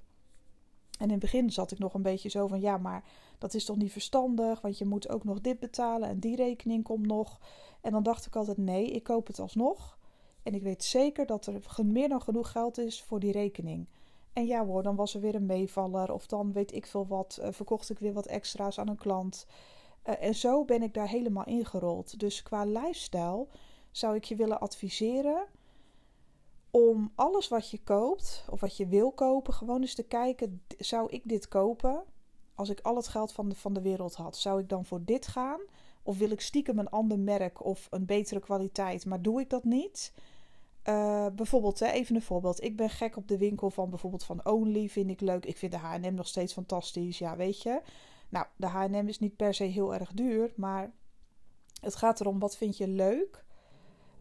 En 0.98 1.04
in 1.04 1.10
het 1.10 1.20
begin 1.20 1.50
zat 1.50 1.70
ik 1.70 1.78
nog 1.78 1.94
een 1.94 2.02
beetje 2.02 2.28
zo 2.28 2.46
van 2.46 2.60
ja, 2.60 2.76
maar 2.76 3.04
dat 3.38 3.54
is 3.54 3.64
toch 3.64 3.76
niet 3.76 3.92
verstandig, 3.92 4.60
want 4.60 4.78
je 4.78 4.84
moet 4.84 5.08
ook 5.08 5.24
nog 5.24 5.40
dit 5.40 5.58
betalen 5.58 6.08
en 6.08 6.18
die 6.18 6.36
rekening 6.36 6.84
komt 6.84 7.06
nog. 7.06 7.40
En 7.80 7.92
dan 7.92 8.02
dacht 8.02 8.26
ik 8.26 8.36
altijd 8.36 8.56
nee, 8.56 8.90
ik 8.90 9.02
koop 9.02 9.26
het 9.26 9.38
alsnog. 9.38 9.98
En 10.42 10.54
ik 10.54 10.62
weet 10.62 10.84
zeker 10.84 11.26
dat 11.26 11.46
er 11.46 11.84
meer 11.84 12.08
dan 12.08 12.22
genoeg 12.22 12.50
geld 12.50 12.78
is 12.78 13.02
voor 13.02 13.20
die 13.20 13.32
rekening. 13.32 13.88
En 14.32 14.46
ja 14.46 14.66
hoor, 14.66 14.82
dan 14.82 14.96
was 14.96 15.14
er 15.14 15.20
weer 15.20 15.34
een 15.34 15.46
meevaller. 15.46 16.12
Of 16.12 16.26
dan 16.26 16.52
weet 16.52 16.74
ik 16.74 16.86
veel 16.86 17.06
wat, 17.06 17.38
uh, 17.42 17.48
verkocht 17.50 17.90
ik 17.90 17.98
weer 17.98 18.12
wat 18.12 18.26
extra's 18.26 18.78
aan 18.78 18.88
een 18.88 18.96
klant. 18.96 19.46
Uh, 20.08 20.22
en 20.22 20.34
zo 20.34 20.64
ben 20.64 20.82
ik 20.82 20.94
daar 20.94 21.08
helemaal 21.08 21.44
ingerold. 21.44 22.20
Dus 22.20 22.42
qua 22.42 22.64
lifestyle 22.64 23.46
zou 23.90 24.16
ik 24.16 24.24
je 24.24 24.36
willen 24.36 24.60
adviseren 24.60 25.46
om 26.70 27.12
alles 27.14 27.48
wat 27.48 27.70
je 27.70 27.80
koopt 27.84 28.44
of 28.50 28.60
wat 28.60 28.76
je 28.76 28.86
wil 28.86 29.12
kopen, 29.12 29.54
gewoon 29.54 29.80
eens 29.80 29.94
te 29.94 30.02
kijken: 30.02 30.62
zou 30.78 31.10
ik 31.10 31.22
dit 31.24 31.48
kopen 31.48 32.04
als 32.54 32.68
ik 32.68 32.80
al 32.80 32.96
het 32.96 33.08
geld 33.08 33.32
van 33.32 33.48
de, 33.48 33.54
van 33.54 33.72
de 33.72 33.82
wereld 33.82 34.14
had? 34.14 34.36
Zou 34.36 34.60
ik 34.60 34.68
dan 34.68 34.84
voor 34.84 35.04
dit 35.04 35.26
gaan? 35.26 35.60
Of 36.02 36.18
wil 36.18 36.30
ik 36.30 36.40
stiekem 36.40 36.78
een 36.78 36.90
ander 36.90 37.18
merk 37.18 37.64
of 37.64 37.86
een 37.90 38.06
betere 38.06 38.40
kwaliteit, 38.40 39.06
maar 39.06 39.22
doe 39.22 39.40
ik 39.40 39.50
dat 39.50 39.64
niet? 39.64 40.12
Uh, 40.88 41.26
bijvoorbeeld, 41.34 41.78
hè, 41.78 41.86
even 41.86 42.14
een 42.14 42.22
voorbeeld. 42.22 42.62
Ik 42.62 42.76
ben 42.76 42.90
gek 42.90 43.16
op 43.16 43.28
de 43.28 43.38
winkel 43.38 43.70
van 43.70 43.90
bijvoorbeeld 43.90 44.24
van 44.24 44.46
Only. 44.46 44.88
Vind 44.88 45.10
ik 45.10 45.20
leuk. 45.20 45.46
Ik 45.46 45.56
vind 45.56 45.72
de 45.72 45.78
H&M 45.78 46.14
nog 46.14 46.26
steeds 46.26 46.52
fantastisch. 46.52 47.18
Ja, 47.18 47.36
weet 47.36 47.62
je. 47.62 47.80
Nou, 48.28 48.46
de 48.56 48.66
H&M 48.66 49.08
is 49.08 49.18
niet 49.18 49.36
per 49.36 49.54
se 49.54 49.64
heel 49.64 49.94
erg 49.94 50.12
duur. 50.12 50.52
Maar 50.56 50.92
het 51.80 51.96
gaat 51.96 52.20
erom, 52.20 52.38
wat 52.38 52.56
vind 52.56 52.76
je 52.76 52.88
leuk? 52.88 53.44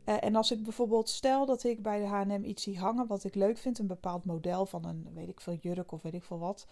Uh, 0.05 0.23
en 0.23 0.35
als 0.35 0.51
ik 0.51 0.63
bijvoorbeeld 0.63 1.09
stel 1.09 1.45
dat 1.45 1.63
ik 1.63 1.81
bij 1.81 1.99
de 1.99 2.05
H&M 2.05 2.43
iets 2.43 2.63
zie 2.63 2.79
hangen 2.79 3.07
wat 3.07 3.23
ik 3.23 3.35
leuk 3.35 3.57
vind. 3.57 3.79
Een 3.79 3.87
bepaald 3.87 4.25
model 4.25 4.65
van 4.65 4.85
een, 4.85 5.07
weet 5.13 5.29
ik 5.29 5.41
veel, 5.41 5.57
jurk 5.61 5.91
of 5.91 6.01
weet 6.01 6.13
ik 6.13 6.23
veel 6.23 6.39
wat. 6.39 6.67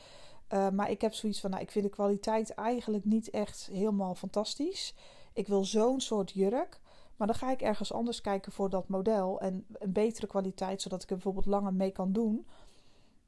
Uh, 0.54 0.70
maar 0.70 0.90
ik 0.90 1.02
heb 1.02 1.14
zoiets 1.14 1.40
van, 1.40 1.50
nou, 1.50 1.62
ik 1.62 1.72
vind 1.72 1.86
de 1.86 1.92
kwaliteit 1.92 2.54
eigenlijk 2.54 3.06
niet 3.06 3.30
echt 3.30 3.70
helemaal 3.72 4.16
fantastisch. 4.16 4.94
Ik 5.34 5.48
wil 5.48 5.64
zo'n 5.64 6.02
soort 6.02 6.32
jurk. 6.32 6.80
Maar 7.16 7.28
dan 7.28 7.36
ga 7.36 7.52
ik 7.52 7.62
ergens 7.62 7.94
anders 7.94 8.22
kijken 8.22 8.52
voor 8.52 8.70
dat 8.70 8.88
model 8.88 9.40
en 9.40 9.66
een 9.72 9.92
betere 9.92 10.28
kwaliteit, 10.28 10.82
zodat 10.82 11.04
ik 11.04 11.10
er 11.10 11.16
bijvoorbeeld 11.16 11.46
langer 11.46 11.74
mee 11.74 11.92
kan 11.92 12.12
doen. 12.12 12.48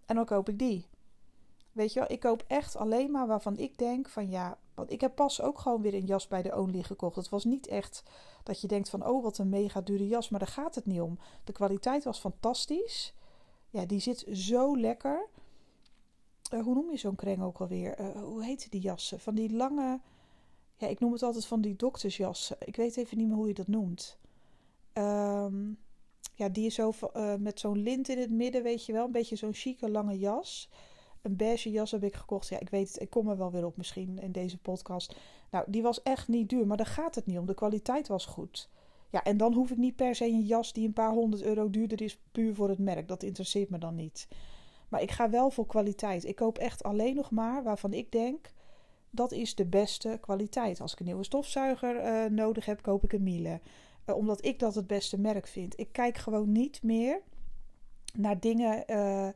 En 0.05 0.15
dan 0.15 0.25
koop 0.25 0.49
ik 0.49 0.59
die. 0.59 0.85
Weet 1.77 1.93
je 1.93 1.99
wel, 1.99 2.11
ik 2.11 2.19
koop 2.19 2.43
echt 2.47 2.75
alleen 2.75 3.11
maar 3.11 3.27
waarvan 3.27 3.57
ik 3.57 3.77
denk 3.77 4.09
van 4.09 4.29
ja, 4.29 4.57
want 4.73 4.91
ik 4.91 5.01
heb 5.01 5.15
pas 5.15 5.41
ook 5.41 5.59
gewoon 5.59 5.81
weer 5.81 5.93
een 5.93 6.05
jas 6.05 6.27
bij 6.27 6.41
de 6.41 6.55
Only 6.55 6.83
gekocht. 6.83 7.15
Het 7.15 7.29
was 7.29 7.45
niet 7.45 7.67
echt 7.67 8.03
dat 8.43 8.61
je 8.61 8.67
denkt 8.67 8.89
van 8.89 9.05
oh 9.05 9.23
wat 9.23 9.37
een 9.37 9.49
mega 9.49 9.81
dure 9.81 10.07
jas, 10.07 10.29
maar 10.29 10.39
daar 10.39 10.49
gaat 10.49 10.75
het 10.75 10.85
niet 10.85 11.01
om. 11.01 11.19
De 11.43 11.51
kwaliteit 11.51 12.03
was 12.03 12.19
fantastisch. 12.19 13.13
Ja, 13.69 13.85
die 13.85 13.99
zit 13.99 14.25
zo 14.31 14.77
lekker. 14.77 15.27
Uh, 16.53 16.63
hoe 16.63 16.73
noem 16.73 16.91
je 16.91 16.97
zo'n 16.97 17.15
kring 17.15 17.43
ook 17.43 17.59
alweer? 17.59 17.99
Uh, 17.99 18.23
hoe 18.23 18.43
heet 18.43 18.71
die 18.71 18.81
jassen? 18.81 19.19
Van 19.19 19.35
die 19.35 19.53
lange 19.53 19.99
ja, 20.77 20.87
ik 20.87 20.99
noem 20.99 21.11
het 21.11 21.23
altijd 21.23 21.45
van 21.45 21.61
die 21.61 21.75
doktersjas. 21.75 22.51
Ik 22.59 22.75
weet 22.75 22.97
even 22.97 23.17
niet 23.17 23.27
meer 23.27 23.35
hoe 23.35 23.47
je 23.47 23.53
dat 23.53 23.67
noemt. 23.67 24.17
Um, 24.93 25.77
ja, 26.33 26.49
die 26.49 26.65
is 26.65 26.75
zo 26.75 26.93
uh, 27.15 27.35
met 27.35 27.59
zo'n 27.59 27.77
lint 27.77 28.09
in 28.09 28.17
het 28.17 28.31
midden, 28.31 28.63
weet 28.63 28.85
je 28.85 28.93
wel. 28.93 29.05
Een 29.05 29.11
beetje 29.11 29.35
zo'n 29.35 29.53
chique 29.53 29.89
lange 29.89 30.17
jas. 30.17 30.69
Een 31.27 31.35
beige 31.35 31.71
jas 31.71 31.91
heb 31.91 32.03
ik 32.03 32.15
gekocht. 32.15 32.47
Ja, 32.47 32.59
ik 32.59 32.69
weet 32.69 32.87
het. 32.87 33.01
Ik 33.01 33.09
kom 33.09 33.29
er 33.29 33.37
wel 33.37 33.51
weer 33.51 33.65
op 33.65 33.77
misschien 33.77 34.19
in 34.19 34.31
deze 34.31 34.57
podcast. 34.57 35.15
Nou, 35.51 35.65
die 35.67 35.81
was 35.81 36.03
echt 36.03 36.27
niet 36.27 36.49
duur. 36.49 36.67
Maar 36.67 36.77
daar 36.77 36.85
gaat 36.85 37.15
het 37.15 37.25
niet 37.25 37.37
om. 37.37 37.45
De 37.45 37.53
kwaliteit 37.53 38.07
was 38.07 38.25
goed. 38.25 38.69
Ja, 39.09 39.23
en 39.23 39.37
dan 39.37 39.53
hoef 39.53 39.71
ik 39.71 39.77
niet 39.77 39.95
per 39.95 40.15
se 40.15 40.25
een 40.25 40.45
jas 40.45 40.73
die 40.73 40.87
een 40.87 40.93
paar 40.93 41.11
honderd 41.11 41.43
euro 41.43 41.69
duurder 41.69 42.01
is, 42.01 42.19
puur 42.31 42.55
voor 42.55 42.69
het 42.69 42.79
merk. 42.79 43.07
Dat 43.07 43.23
interesseert 43.23 43.69
me 43.69 43.77
dan 43.77 43.95
niet. 43.95 44.27
Maar 44.89 45.01
ik 45.01 45.11
ga 45.11 45.29
wel 45.29 45.49
voor 45.49 45.65
kwaliteit. 45.65 46.25
Ik 46.25 46.35
koop 46.35 46.57
echt 46.57 46.83
alleen 46.83 47.15
nog 47.15 47.31
maar 47.31 47.63
waarvan 47.63 47.93
ik 47.93 48.11
denk 48.11 48.51
dat 49.09 49.31
is 49.31 49.55
de 49.55 49.65
beste 49.65 50.17
kwaliteit. 50.21 50.81
Als 50.81 50.93
ik 50.93 50.99
een 50.99 51.05
nieuwe 51.05 51.23
stofzuiger 51.23 51.95
uh, 51.95 52.29
nodig 52.29 52.65
heb, 52.65 52.81
koop 52.81 53.03
ik 53.03 53.13
een 53.13 53.23
Miele. 53.23 53.59
Uh, 54.05 54.15
omdat 54.15 54.45
ik 54.45 54.59
dat 54.59 54.75
het 54.75 54.87
beste 54.87 55.19
merk 55.19 55.47
vind. 55.47 55.79
Ik 55.79 55.91
kijk 55.91 56.17
gewoon 56.17 56.51
niet 56.51 56.83
meer 56.83 57.21
naar 58.13 58.39
dingen 58.39 58.83
uh, 58.87 59.27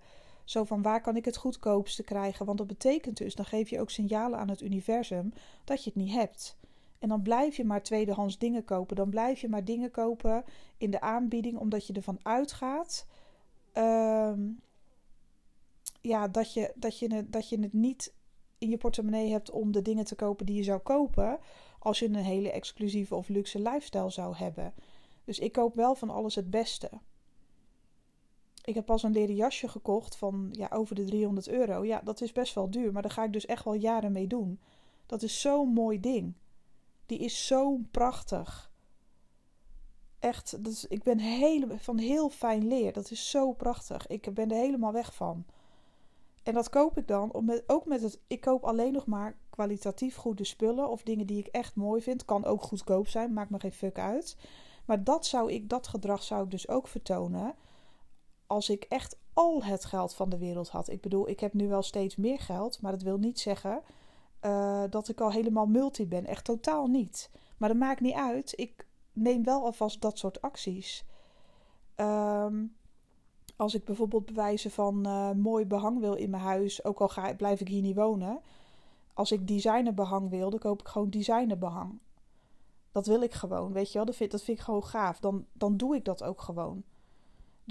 zo 0.51 0.63
van 0.63 0.81
waar 0.81 1.01
kan 1.01 1.15
ik 1.15 1.25
het 1.25 1.37
goedkoopste 1.37 2.03
krijgen. 2.03 2.45
Want 2.45 2.57
dat 2.57 2.67
betekent 2.67 3.17
dus, 3.17 3.35
dan 3.35 3.45
geef 3.45 3.69
je 3.69 3.79
ook 3.79 3.89
signalen 3.89 4.39
aan 4.39 4.49
het 4.49 4.61
universum 4.61 5.33
dat 5.63 5.83
je 5.83 5.89
het 5.89 6.03
niet 6.03 6.13
hebt. 6.13 6.57
En 6.99 7.09
dan 7.09 7.21
blijf 7.21 7.55
je 7.55 7.65
maar 7.65 7.83
tweedehands 7.83 8.37
dingen 8.37 8.63
kopen. 8.63 8.95
Dan 8.95 9.09
blijf 9.09 9.41
je 9.41 9.49
maar 9.49 9.65
dingen 9.65 9.91
kopen 9.91 10.43
in 10.77 10.91
de 10.91 11.01
aanbieding, 11.01 11.57
omdat 11.57 11.87
je 11.87 11.93
ervan 11.93 12.19
uitgaat. 12.23 13.05
Uh, 13.73 14.33
ja, 16.01 16.27
dat 16.27 16.53
je, 16.53 16.73
dat, 16.75 16.99
je, 16.99 17.29
dat 17.29 17.49
je 17.49 17.59
het 17.59 17.73
niet 17.73 18.13
in 18.57 18.69
je 18.69 18.77
portemonnee 18.77 19.31
hebt 19.31 19.51
om 19.51 19.71
de 19.71 19.81
dingen 19.81 20.05
te 20.05 20.15
kopen 20.15 20.45
die 20.45 20.55
je 20.55 20.63
zou 20.63 20.79
kopen. 20.79 21.39
als 21.79 21.99
je 21.99 22.05
een 22.05 22.15
hele 22.15 22.51
exclusieve 22.51 23.15
of 23.15 23.27
luxe 23.27 23.59
lifestyle 23.59 24.09
zou 24.09 24.35
hebben. 24.35 24.73
Dus 25.23 25.39
ik 25.39 25.51
koop 25.51 25.75
wel 25.75 25.95
van 25.95 26.09
alles 26.09 26.35
het 26.35 26.49
beste. 26.49 26.89
Ik 28.63 28.73
heb 28.73 28.85
pas 28.85 29.03
een 29.03 29.11
leren 29.11 29.35
jasje 29.35 29.67
gekocht 29.67 30.15
van 30.15 30.49
ja, 30.51 30.69
over 30.73 30.95
de 30.95 31.03
300 31.03 31.47
euro. 31.47 31.85
Ja, 31.85 32.01
dat 32.03 32.21
is 32.21 32.31
best 32.31 32.53
wel 32.53 32.69
duur, 32.69 32.91
maar 32.91 33.01
daar 33.01 33.11
ga 33.11 33.23
ik 33.23 33.33
dus 33.33 33.45
echt 33.45 33.63
wel 33.63 33.73
jaren 33.73 34.11
mee 34.11 34.27
doen. 34.27 34.59
Dat 35.05 35.21
is 35.21 35.41
zo'n 35.41 35.69
mooi 35.69 35.99
ding. 35.99 36.33
Die 37.05 37.19
is 37.19 37.47
zo 37.47 37.79
prachtig. 37.91 38.71
Echt, 40.19 40.63
dus 40.63 40.87
ik 40.87 41.03
ben 41.03 41.19
hele, 41.19 41.67
van 41.79 41.97
heel 41.97 42.29
fijn 42.29 42.67
leer. 42.67 42.93
Dat 42.93 43.11
is 43.11 43.29
zo 43.29 43.51
prachtig. 43.51 44.07
Ik 44.07 44.33
ben 44.33 44.51
er 44.51 44.57
helemaal 44.57 44.91
weg 44.91 45.15
van. 45.15 45.45
En 46.43 46.53
dat 46.53 46.69
koop 46.69 46.97
ik 46.97 47.07
dan 47.07 47.31
met, 47.41 47.63
ook 47.67 47.85
met 47.85 48.01
het. 48.01 48.19
Ik 48.27 48.41
koop 48.41 48.63
alleen 48.63 48.93
nog 48.93 49.05
maar 49.05 49.35
kwalitatief 49.49 50.15
goede 50.15 50.43
spullen 50.43 50.89
of 50.89 51.03
dingen 51.03 51.27
die 51.27 51.39
ik 51.39 51.47
echt 51.47 51.75
mooi 51.75 52.01
vind. 52.01 52.25
Kan 52.25 52.45
ook 52.45 52.61
goedkoop 52.61 53.07
zijn, 53.07 53.33
maakt 53.33 53.49
me 53.49 53.59
geen 53.59 53.71
fuck 53.71 53.99
uit. 53.99 54.37
Maar 54.85 55.03
dat 55.03 55.25
zou 55.25 55.51
ik, 55.51 55.69
dat 55.69 55.87
gedrag 55.87 56.23
zou 56.23 56.43
ik 56.43 56.51
dus 56.51 56.67
ook 56.67 56.87
vertonen. 56.87 57.55
Als 58.51 58.69
ik 58.69 58.83
echt 58.83 59.17
al 59.33 59.63
het 59.63 59.85
geld 59.85 60.13
van 60.13 60.29
de 60.29 60.37
wereld 60.37 60.69
had. 60.69 60.89
Ik 60.89 61.01
bedoel, 61.01 61.29
ik 61.29 61.39
heb 61.39 61.53
nu 61.53 61.67
wel 61.67 61.81
steeds 61.81 62.15
meer 62.15 62.39
geld, 62.39 62.81
maar 62.81 62.91
dat 62.91 63.01
wil 63.01 63.17
niet 63.17 63.39
zeggen 63.39 63.81
uh, 64.41 64.83
dat 64.89 65.09
ik 65.09 65.21
al 65.21 65.31
helemaal 65.31 65.65
multi 65.65 66.07
ben. 66.07 66.25
Echt 66.25 66.45
totaal 66.45 66.87
niet. 66.87 67.29
Maar 67.57 67.69
dat 67.69 67.77
maakt 67.77 68.01
niet 68.01 68.13
uit. 68.13 68.53
Ik 68.55 68.85
neem 69.13 69.43
wel 69.43 69.63
alvast 69.63 70.01
dat 70.01 70.17
soort 70.17 70.41
acties. 70.41 71.05
Um, 71.95 72.75
als 73.55 73.75
ik 73.75 73.85
bijvoorbeeld 73.85 74.25
bewijzen 74.25 74.71
van 74.71 75.07
uh, 75.07 75.31
mooi 75.31 75.65
behang 75.65 75.99
wil 75.99 76.13
in 76.13 76.29
mijn 76.29 76.43
huis, 76.43 76.83
ook 76.83 77.01
al 77.01 77.09
ga, 77.09 77.33
blijf 77.33 77.59
ik 77.59 77.67
hier 77.67 77.81
niet 77.81 77.95
wonen. 77.95 78.41
Als 79.13 79.31
ik 79.31 79.47
designerbehang 79.47 80.29
wil, 80.29 80.49
dan 80.49 80.59
koop 80.59 80.79
ik 80.79 80.87
gewoon 80.87 81.09
designerbehang. 81.09 81.99
Dat 82.91 83.07
wil 83.07 83.21
ik 83.21 83.33
gewoon, 83.33 83.73
weet 83.73 83.87
je 83.87 83.97
wel. 83.97 84.05
Dat 84.05 84.15
vind, 84.15 84.31
dat 84.31 84.43
vind 84.43 84.57
ik 84.57 84.63
gewoon 84.63 84.83
gaaf. 84.83 85.19
Dan, 85.19 85.45
dan 85.53 85.77
doe 85.77 85.95
ik 85.95 86.05
dat 86.05 86.23
ook 86.23 86.41
gewoon. 86.41 86.83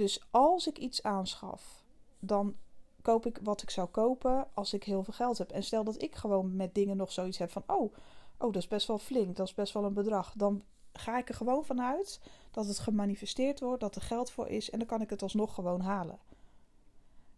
Dus 0.00 0.20
als 0.30 0.66
ik 0.66 0.78
iets 0.78 1.02
aanschaf, 1.02 1.84
dan 2.18 2.56
koop 3.02 3.26
ik 3.26 3.38
wat 3.42 3.62
ik 3.62 3.70
zou 3.70 3.88
kopen 3.88 4.48
als 4.54 4.74
ik 4.74 4.84
heel 4.84 5.02
veel 5.02 5.14
geld 5.14 5.38
heb. 5.38 5.50
En 5.50 5.62
stel 5.62 5.84
dat 5.84 6.02
ik 6.02 6.14
gewoon 6.14 6.56
met 6.56 6.74
dingen 6.74 6.96
nog 6.96 7.12
zoiets 7.12 7.38
heb 7.38 7.50
van: 7.50 7.62
oh, 7.66 7.94
oh, 8.38 8.52
dat 8.52 8.56
is 8.56 8.68
best 8.68 8.86
wel 8.86 8.98
flink, 8.98 9.36
dat 9.36 9.46
is 9.46 9.54
best 9.54 9.72
wel 9.72 9.84
een 9.84 9.92
bedrag. 9.92 10.32
Dan 10.36 10.62
ga 10.92 11.18
ik 11.18 11.28
er 11.28 11.34
gewoon 11.34 11.64
vanuit 11.64 12.20
dat 12.50 12.66
het 12.66 12.78
gemanifesteerd 12.78 13.60
wordt, 13.60 13.80
dat 13.80 13.94
er 13.94 14.02
geld 14.02 14.30
voor 14.30 14.48
is 14.48 14.70
en 14.70 14.78
dan 14.78 14.88
kan 14.88 15.00
ik 15.00 15.10
het 15.10 15.22
alsnog 15.22 15.54
gewoon 15.54 15.80
halen. 15.80 16.18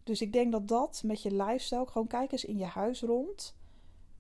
Dus 0.02 0.21
ik 0.21 0.33
denk 0.33 0.52
dat 0.52 0.69
dat 0.69 1.02
met 1.04 1.23
je 1.23 1.35
lifestyle, 1.35 1.87
gewoon 1.87 2.07
kijk 2.07 2.33
eens 2.33 2.45
in 2.45 2.59
je 2.59 2.64
huis 2.64 3.02
rond, 3.02 3.54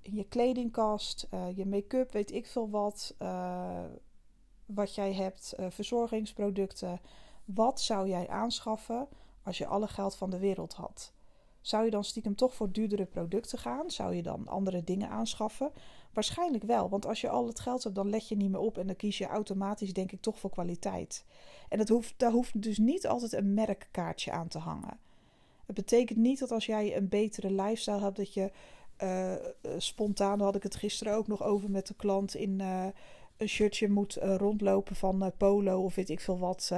in 0.00 0.14
je 0.14 0.24
kledingkast, 0.28 1.26
uh, 1.34 1.56
je 1.56 1.66
make-up, 1.66 2.12
weet 2.12 2.32
ik 2.32 2.46
veel 2.46 2.70
wat, 2.70 3.14
uh, 3.22 3.84
wat 4.66 4.94
jij 4.94 5.12
hebt, 5.12 5.54
uh, 5.60 5.66
verzorgingsproducten. 5.70 7.00
Wat 7.44 7.80
zou 7.80 8.08
jij 8.08 8.28
aanschaffen 8.28 9.08
als 9.42 9.58
je 9.58 9.66
alle 9.66 9.88
geld 9.88 10.16
van 10.16 10.30
de 10.30 10.38
wereld 10.38 10.74
had? 10.74 11.12
Zou 11.60 11.84
je 11.84 11.90
dan 11.90 12.04
stiekem 12.04 12.34
toch 12.34 12.54
voor 12.54 12.72
duurdere 12.72 13.06
producten 13.06 13.58
gaan? 13.58 13.90
Zou 13.90 14.14
je 14.14 14.22
dan 14.22 14.48
andere 14.48 14.84
dingen 14.84 15.08
aanschaffen? 15.08 15.72
Waarschijnlijk 16.12 16.64
wel, 16.64 16.88
want 16.88 17.06
als 17.06 17.20
je 17.20 17.28
al 17.28 17.46
het 17.46 17.60
geld 17.60 17.82
hebt, 17.82 17.94
dan 17.94 18.10
let 18.10 18.28
je 18.28 18.36
niet 18.36 18.50
meer 18.50 18.60
op 18.60 18.78
en 18.78 18.86
dan 18.86 18.96
kies 18.96 19.18
je 19.18 19.26
automatisch, 19.26 19.92
denk 19.92 20.12
ik, 20.12 20.20
toch 20.20 20.38
voor 20.38 20.50
kwaliteit. 20.50 21.24
En 21.68 21.78
dat 21.78 21.88
hoeft, 21.88 22.14
daar 22.16 22.32
hoeft 22.32 22.62
dus 22.62 22.78
niet 22.78 23.06
altijd 23.06 23.32
een 23.32 23.54
merkkaartje 23.54 24.32
aan 24.32 24.48
te 24.48 24.58
hangen. 24.58 24.98
Het 25.66 25.74
betekent 25.74 26.18
niet 26.18 26.38
dat 26.38 26.50
als 26.50 26.66
jij 26.66 26.96
een 26.96 27.08
betere 27.08 27.50
lifestyle 27.50 28.00
hebt, 28.00 28.16
dat 28.16 28.34
je 28.34 28.52
uh, 29.02 29.34
spontaan, 29.78 30.40
had 30.40 30.54
ik 30.54 30.62
het 30.62 30.74
gisteren 30.74 31.14
ook 31.14 31.26
nog 31.26 31.42
over 31.42 31.70
met 31.70 31.86
de 31.86 31.94
klant, 31.94 32.34
in 32.34 32.58
uh, 32.58 32.86
een 33.42 33.48
shirtje 33.48 33.88
moet 33.88 34.14
rondlopen 34.20 34.96
van 34.96 35.32
Polo 35.36 35.82
of 35.82 35.94
weet 35.94 36.10
ik 36.10 36.20
veel 36.20 36.38
wat. 36.38 36.72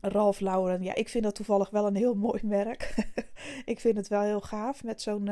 Ralph 0.00 0.40
Lauren. 0.40 0.82
Ja, 0.82 0.94
ik 0.94 1.08
vind 1.08 1.24
dat 1.24 1.34
toevallig 1.34 1.70
wel 1.70 1.86
een 1.86 1.96
heel 1.96 2.14
mooi 2.28 2.40
merk. 2.42 2.94
ik 3.64 3.80
vind 3.80 3.96
het 3.96 4.08
wel 4.08 4.22
heel 4.22 4.40
gaaf 4.40 4.84
met 4.84 5.02
zo'n 5.02 5.28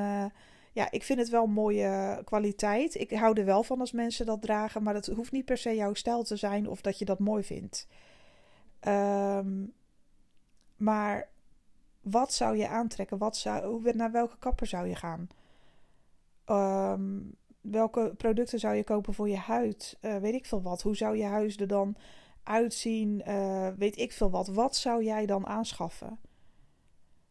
ja, 0.73 0.91
ik 0.91 1.03
vind 1.03 1.19
het 1.19 1.29
wel 1.29 1.47
mooie 1.47 2.21
kwaliteit. 2.25 2.95
Ik 2.95 3.11
hou 3.11 3.39
er 3.39 3.45
wel 3.45 3.63
van 3.63 3.81
als 3.81 3.93
mensen 3.93 4.27
dat 4.27 4.43
dragen, 4.43 4.83
maar 4.83 4.95
dat 4.95 5.07
hoeft 5.07 5.33
niet 5.33 5.45
per 5.45 5.59
se 5.59 5.75
jouw 5.75 5.95
stijl 5.95 6.23
te 6.23 6.37
zijn 6.37 6.69
of 6.69 6.81
dat 6.81 6.99
je 6.99 7.05
dat 7.05 7.19
mooi 7.19 7.43
vindt. 7.43 7.87
Um, 8.89 9.73
maar 10.77 11.29
wat 12.01 12.33
zou 12.33 12.57
je 12.57 12.69
aantrekken? 12.69 13.19
Wat 13.19 13.37
zou, 13.37 13.93
naar 13.93 14.11
welke 14.11 14.39
kapper 14.39 14.67
zou 14.67 14.89
je 14.89 14.95
gaan? 14.95 15.29
Um, 16.47 17.35
welke 17.63 18.15
producten 18.17 18.59
zou 18.59 18.75
je 18.75 18.85
kopen 18.85 19.15
voor 19.15 19.29
je 19.29 19.37
huid? 19.37 19.99
Uh, 20.01 20.17
weet 20.17 20.35
ik 20.35 20.47
veel 20.47 20.63
wat. 20.63 20.83
Hoe 20.83 20.97
zou 20.97 21.17
je 21.17 21.25
huis 21.25 21.57
er 21.57 21.67
dan 21.67 21.97
uitzien? 22.43 23.23
Uh, 23.27 23.69
weet 23.77 23.99
ik 23.99 24.13
veel 24.13 24.31
wat. 24.31 24.47
Wat 24.47 24.77
zou 24.77 25.05
jij 25.05 25.27
dan 25.27 25.47
aanschaffen? 25.47 26.19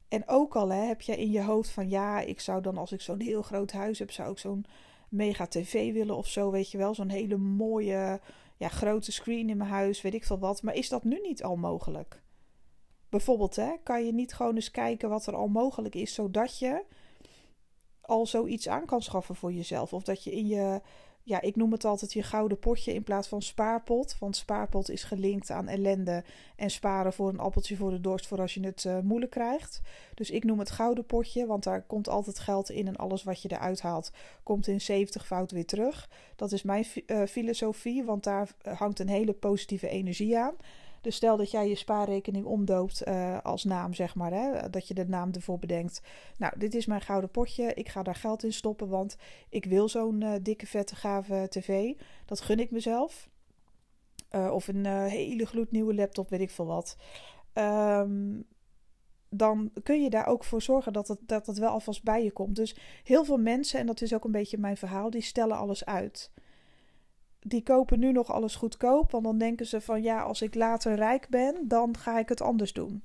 En 0.08 0.28
ook 0.28 0.56
al 0.56 0.70
hè, 0.70 0.86
heb 0.86 1.02
je 1.02 1.18
in 1.18 1.32
je 1.32 1.44
hoofd 1.44 1.70
van 1.70 1.90
ja, 1.90 2.20
ik 2.20 2.40
zou 2.40 2.62
dan 2.62 2.78
als 2.78 2.92
ik 2.92 3.02
zo'n 3.02 3.20
heel 3.20 3.42
groot 3.42 3.72
huis 3.72 4.00
heb, 4.00 4.12
zou 4.12 4.32
ik 4.32 4.38
zo'n 4.38 4.66
mega 5.10 5.48
tv 5.48 5.94
willen 5.94 6.16
of 6.16 6.28
zo, 6.28 6.52
weet 6.52 6.72
je 6.72 6.78
wel. 6.78 6.96
Zo'n 6.96 7.10
hele 7.10 7.38
mooie, 7.38 8.20
ja, 8.58 8.68
grote 8.68 9.12
screen 9.12 9.50
in 9.50 9.58
mijn 9.58 9.70
huis, 9.70 10.02
weet 10.02 10.14
ik 10.14 10.26
veel 10.26 10.40
wat. 10.40 10.62
Maar 10.62 10.76
is 10.76 10.90
dat 10.90 11.04
nu 11.04 11.20
niet 11.22 11.44
al 11.44 11.56
mogelijk? 11.56 12.22
Bijvoorbeeld, 13.10 13.56
hè, 13.56 13.72
kan 13.84 14.06
je 14.06 14.14
niet 14.14 14.34
gewoon 14.34 14.56
eens 14.56 14.72
kijken 14.72 15.10
wat 15.10 15.26
er 15.26 15.36
al 15.36 15.48
mogelijk 15.48 15.96
is, 15.96 16.14
zodat 16.14 16.60
je 16.60 16.84
al 18.01 18.25
zoiets 18.25 18.67
aan 18.67 18.86
kan 18.86 19.01
schaffen 19.01 19.36
voor 19.36 19.53
jezelf. 19.53 19.93
Of 19.93 20.03
dat 20.03 20.24
je 20.24 20.31
in 20.31 20.48
je 20.48 20.81
ja, 21.24 21.41
ik 21.41 21.55
noem 21.55 21.72
het 21.72 21.86
altijd 21.86 22.13
je 22.13 22.24
gouden 22.24 22.60
potje 22.60 22.93
in 22.93 23.03
plaats 23.03 23.27
van 23.27 23.41
spaarpot. 23.41 24.15
Want 24.20 24.36
spaarpot 24.36 24.89
is 24.89 25.03
gelinkt 25.03 25.50
aan 25.50 25.67
ellende 25.67 26.24
en 26.55 26.70
sparen 26.70 27.13
voor 27.13 27.29
een 27.29 27.39
appeltje 27.39 27.75
voor 27.75 27.91
de 27.91 28.01
dorst 28.01 28.27
voor 28.27 28.41
als 28.41 28.53
je 28.53 28.65
het 28.65 28.84
uh, 28.84 29.00
moeilijk 29.00 29.31
krijgt. 29.31 29.81
Dus 30.13 30.29
ik 30.29 30.43
noem 30.43 30.60
het 30.60 30.72
gouden 30.72 31.05
potje, 31.05 31.46
want 31.46 31.63
daar 31.63 31.81
komt 31.81 32.10
altijd 32.10 32.39
geld 32.39 32.70
in 32.70 32.88
en 32.88 32.96
alles 32.96 33.24
wat 33.24 33.41
je 33.41 33.51
eruit 33.51 33.81
haalt 33.81 34.12
komt 34.43 34.67
in 34.67 34.81
70 34.81 35.25
fout 35.25 35.51
weer 35.51 35.65
terug. 35.65 36.10
Dat 36.36 36.51
is 36.51 36.63
mijn 36.63 36.86
uh, 37.05 37.24
filosofie, 37.25 38.03
want 38.03 38.24
daar 38.24 38.50
hangt 38.62 39.00
een 39.00 39.10
hele 39.10 39.34
positieve 39.34 39.88
energie 39.88 40.38
aan. 40.38 40.55
Dus 41.01 41.15
stel 41.15 41.38
dat 41.38 41.51
jij 41.51 41.70
je 41.70 41.75
spaarrekening 41.75 42.46
omdoopt 42.46 43.08
uh, 43.08 43.38
als 43.41 43.63
naam, 43.63 43.93
zeg 43.93 44.15
maar. 44.15 44.31
Hè, 44.31 44.70
dat 44.70 44.88
je 44.88 44.93
de 44.93 45.08
naam 45.08 45.31
ervoor 45.31 45.60
bedenkt. 45.60 46.01
Nou, 46.38 46.53
dit 46.58 46.75
is 46.75 46.86
mijn 46.86 47.01
gouden 47.01 47.29
potje. 47.29 47.74
Ik 47.74 47.89
ga 47.89 48.03
daar 48.03 48.15
geld 48.15 48.43
in 48.43 48.53
stoppen, 48.53 48.89
want 48.89 49.17
ik 49.50 49.65
wil 49.65 49.89
zo'n 49.89 50.22
uh, 50.22 50.34
dikke, 50.41 50.67
vette, 50.67 50.96
gave 50.96 51.48
tv. 51.50 51.93
Dat 52.25 52.41
gun 52.41 52.60
ik 52.60 52.72
mezelf. 52.72 53.29
Uh, 54.31 54.51
of 54.53 54.67
een 54.67 54.86
hele 54.86 55.46
gloednieuwe 55.46 55.93
laptop, 55.93 56.29
weet 56.29 56.41
ik 56.41 56.50
veel 56.50 56.65
wat. 56.65 56.98
Um, 57.53 58.46
dan 59.29 59.72
kun 59.84 60.03
je 60.03 60.10
daar 60.10 60.27
ook 60.27 60.43
voor 60.43 60.62
zorgen 60.62 60.93
dat 60.93 61.08
het, 61.08 61.20
dat 61.25 61.48
het 61.48 61.58
wel 61.58 61.70
alvast 61.70 62.03
bij 62.03 62.24
je 62.24 62.31
komt. 62.31 62.55
Dus 62.55 62.75
heel 63.03 63.25
veel 63.25 63.38
mensen, 63.38 63.79
en 63.79 63.86
dat 63.86 64.01
is 64.01 64.13
ook 64.13 64.24
een 64.24 64.31
beetje 64.31 64.58
mijn 64.58 64.77
verhaal, 64.77 65.10
die 65.10 65.22
stellen 65.22 65.58
alles 65.58 65.86
uit 65.86 66.31
die 67.41 67.63
kopen 67.63 68.00
nu 68.00 68.12
nog 68.12 68.31
alles 68.31 68.55
goedkoop. 68.55 69.12
Want 69.12 69.24
dan 69.24 69.38
denken 69.38 69.65
ze 69.65 69.81
van 69.81 70.01
ja, 70.01 70.21
als 70.21 70.41
ik 70.41 70.55
later 70.55 70.95
rijk 70.95 71.29
ben, 71.29 71.67
dan 71.67 71.98
ga 71.98 72.19
ik 72.19 72.29
het 72.29 72.41
anders 72.41 72.74
doen. 72.74 73.03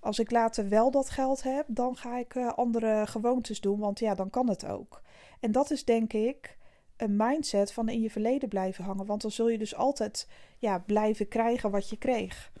Als 0.00 0.18
ik 0.18 0.30
later 0.30 0.68
wel 0.68 0.90
dat 0.90 1.10
geld 1.10 1.42
heb, 1.42 1.64
dan 1.68 1.96
ga 1.96 2.18
ik 2.18 2.34
uh, 2.34 2.52
andere 2.52 3.06
gewoontes 3.06 3.60
doen. 3.60 3.78
Want 3.78 3.98
ja, 3.98 4.14
dan 4.14 4.30
kan 4.30 4.48
het 4.48 4.66
ook. 4.66 5.02
En 5.40 5.52
dat 5.52 5.70
is 5.70 5.84
denk 5.84 6.12
ik 6.12 6.56
een 6.96 7.16
mindset 7.16 7.72
van 7.72 7.88
in 7.88 8.00
je 8.00 8.10
verleden 8.10 8.48
blijven 8.48 8.84
hangen. 8.84 9.06
Want 9.06 9.22
dan 9.22 9.30
zul 9.30 9.48
je 9.48 9.58
dus 9.58 9.74
altijd 9.74 10.28
ja, 10.58 10.78
blijven 10.78 11.28
krijgen 11.28 11.70
wat 11.70 11.88
je 11.88 11.96
kreeg. 11.96 12.52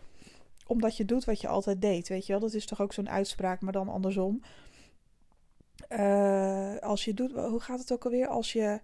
Omdat 0.66 0.96
je 0.96 1.04
doet 1.04 1.24
wat 1.24 1.40
je 1.40 1.48
altijd 1.48 1.80
deed. 1.80 2.08
Weet 2.08 2.26
je 2.26 2.32
wel, 2.32 2.40
dat 2.40 2.54
is 2.54 2.66
toch 2.66 2.80
ook 2.80 2.92
zo'n 2.92 3.10
uitspraak, 3.10 3.60
maar 3.60 3.72
dan 3.72 3.88
andersom. 3.88 4.42
Uh, 5.88 6.76
als 6.76 7.04
je 7.04 7.14
doet, 7.14 7.32
hoe 7.32 7.60
gaat 7.60 7.78
het 7.78 7.92
ook 7.92 8.04
alweer? 8.04 8.26
Als 8.26 8.52
je 8.52 8.80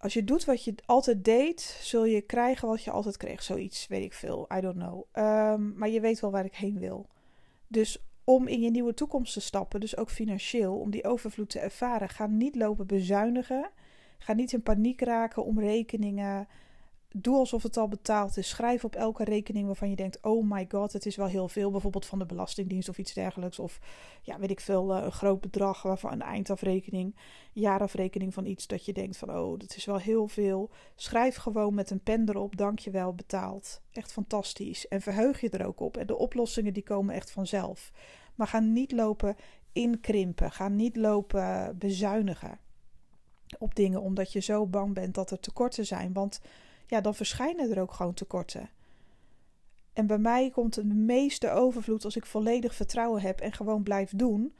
Als 0.00 0.14
je 0.14 0.24
doet 0.24 0.44
wat 0.44 0.64
je 0.64 0.74
altijd 0.86 1.24
deed, 1.24 1.60
zul 1.80 2.04
je 2.04 2.20
krijgen 2.20 2.68
wat 2.68 2.82
je 2.82 2.90
altijd 2.90 3.16
kreeg. 3.16 3.42
Zoiets, 3.42 3.86
weet 3.86 4.04
ik 4.04 4.12
veel. 4.12 4.48
I 4.56 4.60
don't 4.60 4.76
know. 4.76 5.04
Ehm, 5.12 5.78
maar 5.78 5.88
je 5.88 6.00
weet 6.00 6.20
wel 6.20 6.30
waar 6.30 6.44
ik 6.44 6.54
heen 6.54 6.78
wil. 6.78 7.08
Dus 7.66 8.04
om 8.24 8.46
in 8.46 8.60
je 8.60 8.70
nieuwe 8.70 8.94
toekomst 8.94 9.32
te 9.32 9.40
stappen, 9.40 9.80
dus 9.80 9.96
ook 9.96 10.10
financieel, 10.10 10.78
om 10.78 10.90
die 10.90 11.04
overvloed 11.04 11.50
te 11.50 11.58
ervaren, 11.58 12.08
ga 12.08 12.26
niet 12.26 12.54
lopen 12.54 12.86
bezuinigen. 12.86 13.70
Ga 14.18 14.32
niet 14.32 14.52
in 14.52 14.62
paniek 14.62 15.00
raken 15.00 15.44
om 15.44 15.60
rekeningen 15.60 16.48
doe 17.14 17.36
alsof 17.36 17.62
het 17.62 17.76
al 17.76 17.88
betaald 17.88 18.36
is. 18.36 18.48
Schrijf 18.48 18.84
op 18.84 18.94
elke 18.96 19.24
rekening 19.24 19.66
waarvan 19.66 19.90
je 19.90 19.96
denkt: 19.96 20.22
oh 20.22 20.50
my 20.50 20.66
god, 20.68 20.92
het 20.92 21.06
is 21.06 21.16
wel 21.16 21.26
heel 21.26 21.48
veel. 21.48 21.70
Bijvoorbeeld 21.70 22.06
van 22.06 22.18
de 22.18 22.26
Belastingdienst 22.26 22.88
of 22.88 22.98
iets 22.98 23.12
dergelijks. 23.12 23.58
Of 23.58 23.80
ja, 24.22 24.38
weet 24.38 24.50
ik 24.50 24.60
veel, 24.60 24.94
eh, 24.94 25.04
een 25.04 25.12
groot 25.12 25.40
bedrag 25.40 25.82
waarvan 25.82 26.12
een 26.12 26.22
eindafrekening, 26.22 27.16
jaarafrekening 27.52 28.34
van 28.34 28.46
iets 28.46 28.66
dat 28.66 28.84
je 28.84 28.92
denkt: 28.92 29.16
van 29.16 29.30
oh, 29.30 29.58
dat 29.58 29.76
is 29.76 29.84
wel 29.84 29.98
heel 29.98 30.28
veel. 30.28 30.70
Schrijf 30.94 31.36
gewoon 31.36 31.74
met 31.74 31.90
een 31.90 32.02
pen 32.02 32.28
erop: 32.28 32.56
dankjewel, 32.56 33.14
betaald. 33.14 33.80
Echt 33.92 34.12
fantastisch. 34.12 34.88
En 34.88 35.00
verheug 35.00 35.40
je 35.40 35.50
er 35.50 35.66
ook 35.66 35.80
op. 35.80 35.96
En 35.96 36.06
de 36.06 36.16
oplossingen 36.16 36.72
die 36.72 36.82
komen 36.82 37.14
echt 37.14 37.30
vanzelf. 37.30 37.92
Maar 38.34 38.46
ga 38.46 38.60
niet 38.60 38.92
lopen 38.92 39.36
inkrimpen. 39.72 40.50
Ga 40.50 40.68
niet 40.68 40.96
lopen 40.96 41.78
bezuinigen 41.78 42.58
op 43.58 43.74
dingen 43.74 44.02
omdat 44.02 44.32
je 44.32 44.40
zo 44.40 44.66
bang 44.66 44.94
bent 44.94 45.14
dat 45.14 45.30
er 45.30 45.40
tekorten 45.40 45.86
zijn. 45.86 46.12
Want 46.12 46.40
ja, 46.90 47.00
dan 47.00 47.14
verschijnen 47.14 47.70
er 47.70 47.80
ook 47.80 47.92
gewoon 47.92 48.14
tekorten. 48.14 48.70
En 49.92 50.06
bij 50.06 50.18
mij 50.18 50.50
komt 50.50 50.74
de 50.74 50.84
meeste 50.84 51.50
overvloed 51.50 52.04
als 52.04 52.16
ik 52.16 52.26
volledig 52.26 52.74
vertrouwen 52.74 53.22
heb 53.22 53.40
en 53.40 53.52
gewoon 53.52 53.82
blijf 53.82 54.12
doen 54.16 54.54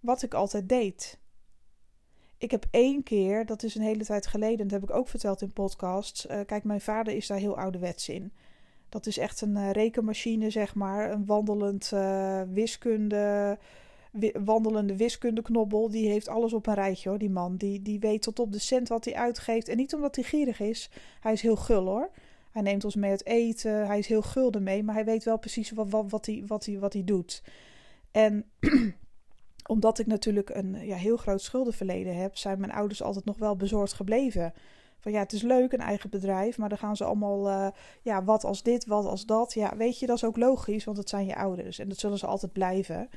wat 0.00 0.22
ik 0.22 0.34
altijd 0.34 0.68
deed. 0.68 1.18
Ik 2.38 2.50
heb 2.50 2.66
één 2.70 3.02
keer, 3.02 3.46
dat 3.46 3.62
is 3.62 3.74
een 3.74 3.82
hele 3.82 4.04
tijd 4.04 4.26
geleden, 4.26 4.68
dat 4.68 4.80
heb 4.80 4.90
ik 4.90 4.96
ook 4.96 5.08
verteld 5.08 5.42
in 5.42 5.52
podcasts. 5.52 6.26
Uh, 6.26 6.40
kijk, 6.46 6.64
mijn 6.64 6.80
vader 6.80 7.14
is 7.14 7.26
daar 7.26 7.38
heel 7.38 7.58
ouderwets 7.58 8.08
in. 8.08 8.32
Dat 8.88 9.06
is 9.06 9.18
echt 9.18 9.40
een 9.40 9.56
uh, 9.56 9.70
rekenmachine, 9.70 10.50
zeg 10.50 10.74
maar. 10.74 11.10
Een 11.10 11.26
wandelend 11.26 11.90
uh, 11.94 12.42
wiskunde 12.52 13.58
wandelende 14.44 14.96
wiskundeknobbel. 14.96 15.90
Die 15.90 16.08
heeft 16.08 16.28
alles 16.28 16.52
op 16.52 16.66
een 16.66 16.74
rijtje 16.74 17.08
hoor, 17.08 17.18
die 17.18 17.30
man. 17.30 17.56
Die, 17.56 17.82
die 17.82 17.98
weet 17.98 18.22
tot 18.22 18.38
op 18.38 18.52
de 18.52 18.58
cent 18.58 18.88
wat 18.88 19.04
hij 19.04 19.14
uitgeeft. 19.14 19.68
En 19.68 19.76
niet 19.76 19.94
omdat 19.94 20.14
hij 20.14 20.24
gierig 20.24 20.60
is. 20.60 20.90
Hij 21.20 21.32
is 21.32 21.42
heel 21.42 21.56
gul 21.56 21.84
hoor. 21.84 22.10
Hij 22.50 22.62
neemt 22.62 22.84
ons 22.84 22.94
mee 22.94 23.10
het 23.10 23.26
eten. 23.26 23.86
Hij 23.86 23.98
is 23.98 24.06
heel 24.06 24.22
gul 24.22 24.52
ermee. 24.52 24.82
Maar 24.82 24.94
hij 24.94 25.04
weet 25.04 25.24
wel 25.24 25.38
precies 25.38 25.70
wat, 25.70 25.90
wat, 25.90 26.10
wat, 26.10 26.26
hij, 26.26 26.42
wat, 26.46 26.64
hij, 26.64 26.78
wat 26.78 26.92
hij 26.92 27.04
doet. 27.04 27.42
En 28.10 28.44
omdat 29.66 29.98
ik 29.98 30.06
natuurlijk 30.06 30.50
een 30.50 30.86
ja, 30.86 30.96
heel 30.96 31.16
groot 31.16 31.42
schuldenverleden 31.42 32.16
heb, 32.16 32.36
zijn 32.36 32.60
mijn 32.60 32.72
ouders 32.72 33.02
altijd 33.02 33.24
nog 33.24 33.38
wel 33.38 33.56
bezorgd 33.56 33.92
gebleven. 33.92 34.52
Van 34.98 35.12
ja, 35.12 35.18
het 35.18 35.32
is 35.32 35.42
leuk, 35.42 35.72
een 35.72 35.80
eigen 35.80 36.10
bedrijf, 36.10 36.58
maar 36.58 36.68
dan 36.68 36.78
gaan 36.78 36.96
ze 36.96 37.04
allemaal, 37.04 37.48
uh, 37.48 37.68
ja, 38.02 38.24
wat 38.24 38.44
als 38.44 38.62
dit, 38.62 38.86
wat 38.86 39.04
als 39.04 39.26
dat. 39.26 39.54
Ja, 39.54 39.76
weet 39.76 39.98
je, 39.98 40.06
dat 40.06 40.16
is 40.16 40.24
ook 40.24 40.36
logisch, 40.36 40.84
want 40.84 40.96
het 40.96 41.08
zijn 41.08 41.26
je 41.26 41.36
ouders 41.36 41.78
en 41.78 41.88
dat 41.88 41.98
zullen 41.98 42.18
ze 42.18 42.26
altijd 42.26 42.52
blijven. 42.52 43.08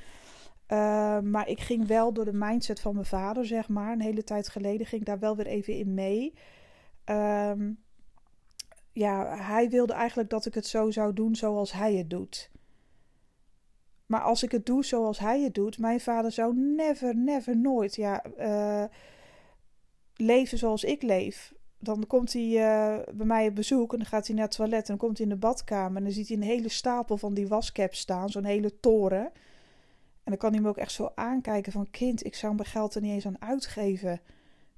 Uh, 0.71 1.19
maar 1.19 1.47
ik 1.47 1.59
ging 1.59 1.87
wel 1.87 2.13
door 2.13 2.25
de 2.25 2.33
mindset 2.33 2.79
van 2.79 2.93
mijn 2.93 3.05
vader, 3.05 3.45
zeg 3.45 3.69
maar. 3.69 3.91
Een 3.91 4.01
hele 4.01 4.23
tijd 4.23 4.49
geleden 4.49 4.85
ging 4.85 5.01
ik 5.01 5.07
daar 5.07 5.19
wel 5.19 5.35
weer 5.35 5.47
even 5.47 5.77
in 5.77 5.93
mee. 5.93 6.33
Um, 7.05 7.79
ja, 8.91 9.35
hij 9.37 9.69
wilde 9.69 9.93
eigenlijk 9.93 10.29
dat 10.29 10.45
ik 10.45 10.53
het 10.53 10.65
zo 10.65 10.91
zou 10.91 11.13
doen 11.13 11.35
zoals 11.35 11.71
hij 11.71 11.95
het 11.95 12.09
doet. 12.09 12.51
Maar 14.05 14.21
als 14.21 14.43
ik 14.43 14.51
het 14.51 14.65
doe 14.65 14.85
zoals 14.85 15.19
hij 15.19 15.41
het 15.41 15.53
doet, 15.53 15.77
mijn 15.77 15.99
vader 15.99 16.31
zou 16.31 16.55
never, 16.55 17.15
never, 17.15 17.57
nooit 17.57 17.95
ja, 17.95 18.23
uh, 18.39 18.83
leven 20.15 20.57
zoals 20.57 20.83
ik 20.83 21.01
leef. 21.01 21.53
Dan 21.79 22.07
komt 22.07 22.33
hij 22.33 22.43
uh, 22.43 23.03
bij 23.13 23.25
mij 23.25 23.47
op 23.47 23.55
bezoek 23.55 23.91
en 23.91 23.97
dan 23.97 24.07
gaat 24.07 24.27
hij 24.27 24.35
naar 24.35 24.45
het 24.45 24.55
toilet 24.55 24.81
en 24.81 24.87
dan 24.87 24.97
komt 24.97 25.17
hij 25.17 25.27
in 25.27 25.33
de 25.33 25.39
badkamer 25.39 25.97
en 25.97 26.03
dan 26.03 26.11
ziet 26.11 26.27
hij 26.27 26.37
een 26.37 26.43
hele 26.43 26.69
stapel 26.69 27.17
van 27.17 27.33
die 27.33 27.47
wascaps 27.47 27.99
staan, 27.99 28.29
zo'n 28.29 28.43
hele 28.43 28.79
toren. 28.79 29.31
En 30.23 30.31
dan 30.31 30.37
kan 30.37 30.51
hij 30.51 30.61
me 30.61 30.69
ook 30.69 30.77
echt 30.77 30.91
zo 30.91 31.11
aankijken 31.15 31.71
van 31.71 31.89
kind, 31.89 32.25
ik 32.25 32.35
zou 32.35 32.55
mijn 32.55 32.67
geld 32.67 32.95
er 32.95 33.01
niet 33.01 33.11
eens 33.11 33.25
aan 33.25 33.41
uitgeven. 33.41 34.21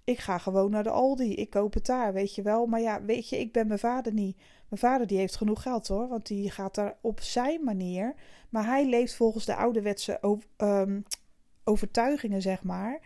Ik 0.03 0.19
ga 0.19 0.37
gewoon 0.37 0.71
naar 0.71 0.83
de 0.83 0.89
Aldi, 0.89 1.35
ik 1.35 1.49
koop 1.49 1.73
het 1.73 1.85
daar, 1.85 2.13
weet 2.13 2.35
je 2.35 2.41
wel. 2.41 2.65
Maar 2.65 2.81
ja, 2.81 3.03
weet 3.03 3.29
je, 3.29 3.39
ik 3.39 3.51
ben 3.51 3.67
mijn 3.67 3.79
vader 3.79 4.13
niet. 4.13 4.37
Mijn 4.69 4.81
vader 4.81 5.07
die 5.07 5.17
heeft 5.17 5.35
genoeg 5.35 5.61
geld 5.61 5.87
hoor, 5.87 6.07
want 6.07 6.27
die 6.27 6.51
gaat 6.51 6.75
daar 6.75 6.97
op 7.01 7.21
zijn 7.21 7.63
manier. 7.63 8.13
Maar 8.49 8.65
hij 8.65 8.85
leeft 8.85 9.15
volgens 9.15 9.45
de 9.45 9.55
ouderwetse 9.55 10.39
um, 10.57 11.03
overtuigingen, 11.63 12.41
zeg 12.41 12.63
maar. 12.63 12.99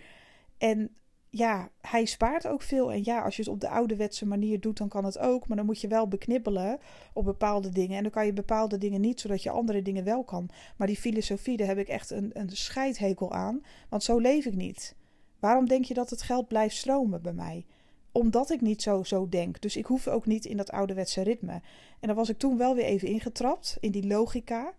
En 0.58 0.96
ja, 1.30 1.70
hij 1.82 2.06
spaart 2.06 2.48
ook 2.48 2.62
veel. 2.62 2.92
En 2.92 3.02
ja, 3.04 3.22
als 3.22 3.36
je 3.36 3.42
het 3.42 3.52
op 3.52 3.60
de 3.60 3.70
ouderwetse 3.70 4.26
manier 4.26 4.60
doet, 4.60 4.78
dan 4.78 4.88
kan 4.88 5.06
het 5.06 5.18
ook. 5.18 5.48
Maar 5.48 5.58
dan 5.58 5.66
moet 5.66 5.82
je 5.82 5.88
wel 5.88 6.08
beknibbelen 6.08 6.80
op 7.14 7.26
bepaalde 7.26 7.70
dingen. 7.70 7.98
En 7.98 8.04
dan 8.04 8.12
kan 8.12 8.26
je 8.26 8.34
bepaalde 8.34 8.78
dingen 8.78 9.02
niet, 9.02 9.20
zodat 9.20 9.44
je 9.44 9.50
andere 9.50 9.82
dingen 9.82 10.04
wel 10.04 10.24
kan. 10.24 10.50
Maar 10.78 10.88
die 10.88 10.98
filosofie, 10.98 11.58
daar 11.58 11.68
heb 11.68 11.78
ik 11.78 11.88
echt 11.88 12.10
een, 12.10 12.30
een 12.34 12.50
scheidhekel 12.50 13.34
aan. 13.34 13.62
Want 13.90 14.04
zo 14.04 14.18
leef 14.18 14.46
ik 14.46 14.56
niet. 14.56 14.96
Waarom 15.40 15.68
denk 15.68 15.86
je 15.86 15.94
dat 15.94 16.10
het 16.10 16.22
geld 16.22 16.48
blijft 16.48 16.76
stromen 16.76 17.22
bij 17.22 17.34
mij? 17.34 17.66
Omdat 18.12 18.50
ik 18.50 18.62
niet 18.62 18.82
zo, 18.82 19.04
zo 19.04 19.30
denk. 19.30 19.62
Dus 19.62 19.78
ik 19.78 19.86
hoef 19.86 20.08
ook 20.08 20.26
niet 20.26 20.46
in 20.46 20.58
dat 20.58 20.72
ouderwetse 20.72 21.22
ritme. 21.22 21.62
En 22.00 22.08
dan 22.08 22.16
was 22.16 22.30
ik 22.30 22.38
toen 22.38 22.58
wel 22.58 22.76
weer 22.76 22.86
even 22.86 23.08
ingetrapt 23.08 23.78
in 23.80 23.92
die 23.92 24.08
logica. 24.08 24.74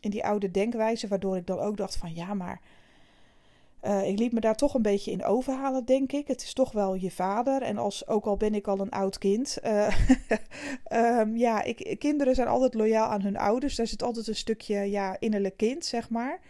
In 0.00 0.10
die 0.10 0.24
oude 0.24 0.50
denkwijze. 0.50 1.08
Waardoor 1.08 1.36
ik 1.36 1.46
dan 1.46 1.58
ook 1.58 1.76
dacht 1.76 1.96
van 1.96 2.14
ja, 2.14 2.34
maar 2.34 2.60
uh, 3.82 4.08
ik 4.08 4.18
liet 4.18 4.32
me 4.32 4.40
daar 4.40 4.56
toch 4.56 4.74
een 4.74 4.82
beetje 4.82 5.10
in 5.10 5.24
overhalen, 5.24 5.84
denk 5.84 6.12
ik. 6.12 6.28
Het 6.28 6.42
is 6.42 6.52
toch 6.52 6.72
wel 6.72 6.94
je 6.94 7.10
vader. 7.10 7.62
En 7.62 7.78
als, 7.78 8.06
ook 8.06 8.24
al 8.24 8.36
ben 8.36 8.54
ik 8.54 8.66
al 8.66 8.80
een 8.80 8.90
oud 8.90 9.18
kind. 9.18 9.58
Uh, 9.64 9.98
um, 11.20 11.36
ja, 11.46 11.62
ik, 11.62 11.96
kinderen 11.98 12.34
zijn 12.34 12.48
altijd 12.48 12.74
loyaal 12.74 13.08
aan 13.08 13.22
hun 13.22 13.36
ouders. 13.36 13.76
Daar 13.76 13.86
zit 13.86 14.02
altijd 14.02 14.26
een 14.26 14.36
stukje 14.36 14.90
ja, 14.90 15.16
innerlijk 15.18 15.56
kind, 15.56 15.84
zeg 15.84 16.10
maar. 16.10 16.40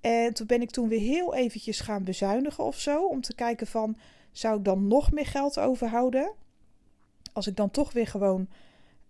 En 0.00 0.34
toen 0.34 0.46
ben 0.46 0.62
ik 0.62 0.70
toen 0.70 0.88
weer 0.88 1.00
heel 1.00 1.34
eventjes 1.34 1.80
gaan 1.80 2.04
bezuinigen 2.04 2.64
of 2.64 2.78
zo. 2.78 3.06
Om 3.06 3.20
te 3.20 3.34
kijken 3.34 3.66
van, 3.66 3.96
zou 4.32 4.58
ik 4.58 4.64
dan 4.64 4.88
nog 4.88 5.12
meer 5.12 5.26
geld 5.26 5.58
overhouden? 5.58 6.32
Als 7.32 7.46
ik 7.46 7.56
dan 7.56 7.70
toch 7.70 7.92
weer 7.92 8.06
gewoon 8.06 8.48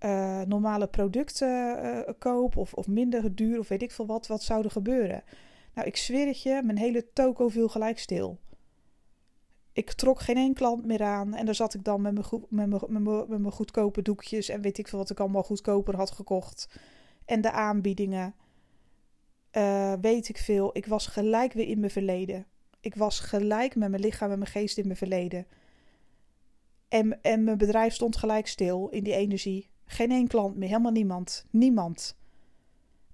uh, 0.01 0.41
normale 0.41 0.87
producten 0.87 2.17
koop. 2.19 2.57
Of, 2.57 2.73
of 2.75 2.87
minder 2.87 3.35
duur 3.35 3.59
of 3.59 3.69
weet 3.69 3.83
ik 3.83 3.91
veel 3.91 4.07
wat. 4.07 4.27
Wat 4.27 4.43
zou 4.43 4.65
er 4.65 4.71
gebeuren? 4.71 5.23
Nou, 5.75 5.87
ik 5.87 5.97
zweer 5.97 6.27
het 6.27 6.43
je, 6.43 6.63
mijn 6.65 6.79
hele 6.79 7.13
toko 7.13 7.49
viel 7.49 7.69
gelijk 7.69 7.99
stil. 7.99 8.39
Ik 9.73 9.93
trok 9.93 10.21
geen 10.21 10.37
één 10.37 10.55
klant 10.55 10.85
meer 10.85 11.03
aan. 11.03 11.35
En 11.35 11.45
daar 11.45 11.55
zat 11.55 11.75
ik 11.75 11.85
dan 11.85 12.01
met 12.03 12.15
mijn, 12.15 12.27
met 12.49 12.89
mijn, 12.89 13.03
met 13.03 13.41
mijn, 13.41 13.53
goedkope 13.53 14.03
doekjes. 14.03 14.49
En 14.49 14.61
weet 14.61 14.79
ik 14.79 14.89
veel 14.89 14.99
wat 14.99 15.11
ik 15.11 15.21
allemaal 15.21 15.43
goedkoper 15.43 15.97
had 15.97 16.11
gekocht. 16.11 16.81
En 17.25 17.41
de 17.41 17.51
aanbiedingen. 17.51 18.35
Uh, 19.53 19.93
weet 20.01 20.29
ik 20.29 20.39
veel. 20.39 20.71
Ik 20.77 20.87
was 20.87 21.07
gelijk 21.07 21.53
weer 21.53 21.69
in 21.69 21.79
mijn 21.81 21.93
verleden. 21.93 22.47
Ik 22.81 22.95
was 22.95 23.21
gelijk 23.21 23.77
met 23.77 23.91
mijn 23.91 24.03
lichaam 24.03 24.31
en 24.31 24.39
mijn 24.39 24.51
geest 24.51 24.79
in 24.79 24.85
mijn 24.87 24.99
verleden. 24.99 25.47
En, 26.89 27.23
en 27.23 27.45
mijn 27.45 27.59
bedrijf 27.59 27.95
stond 27.95 28.17
gelijk 28.17 28.47
stil 28.47 28.89
in 28.89 29.05
die 29.05 29.15
energie. 29.15 29.71
Geen 29.85 30.11
één 30.11 30.29
klant 30.29 30.57
meer, 30.57 30.69
helemaal 30.69 30.93
niemand. 30.93 31.47
Niemand. 31.51 32.17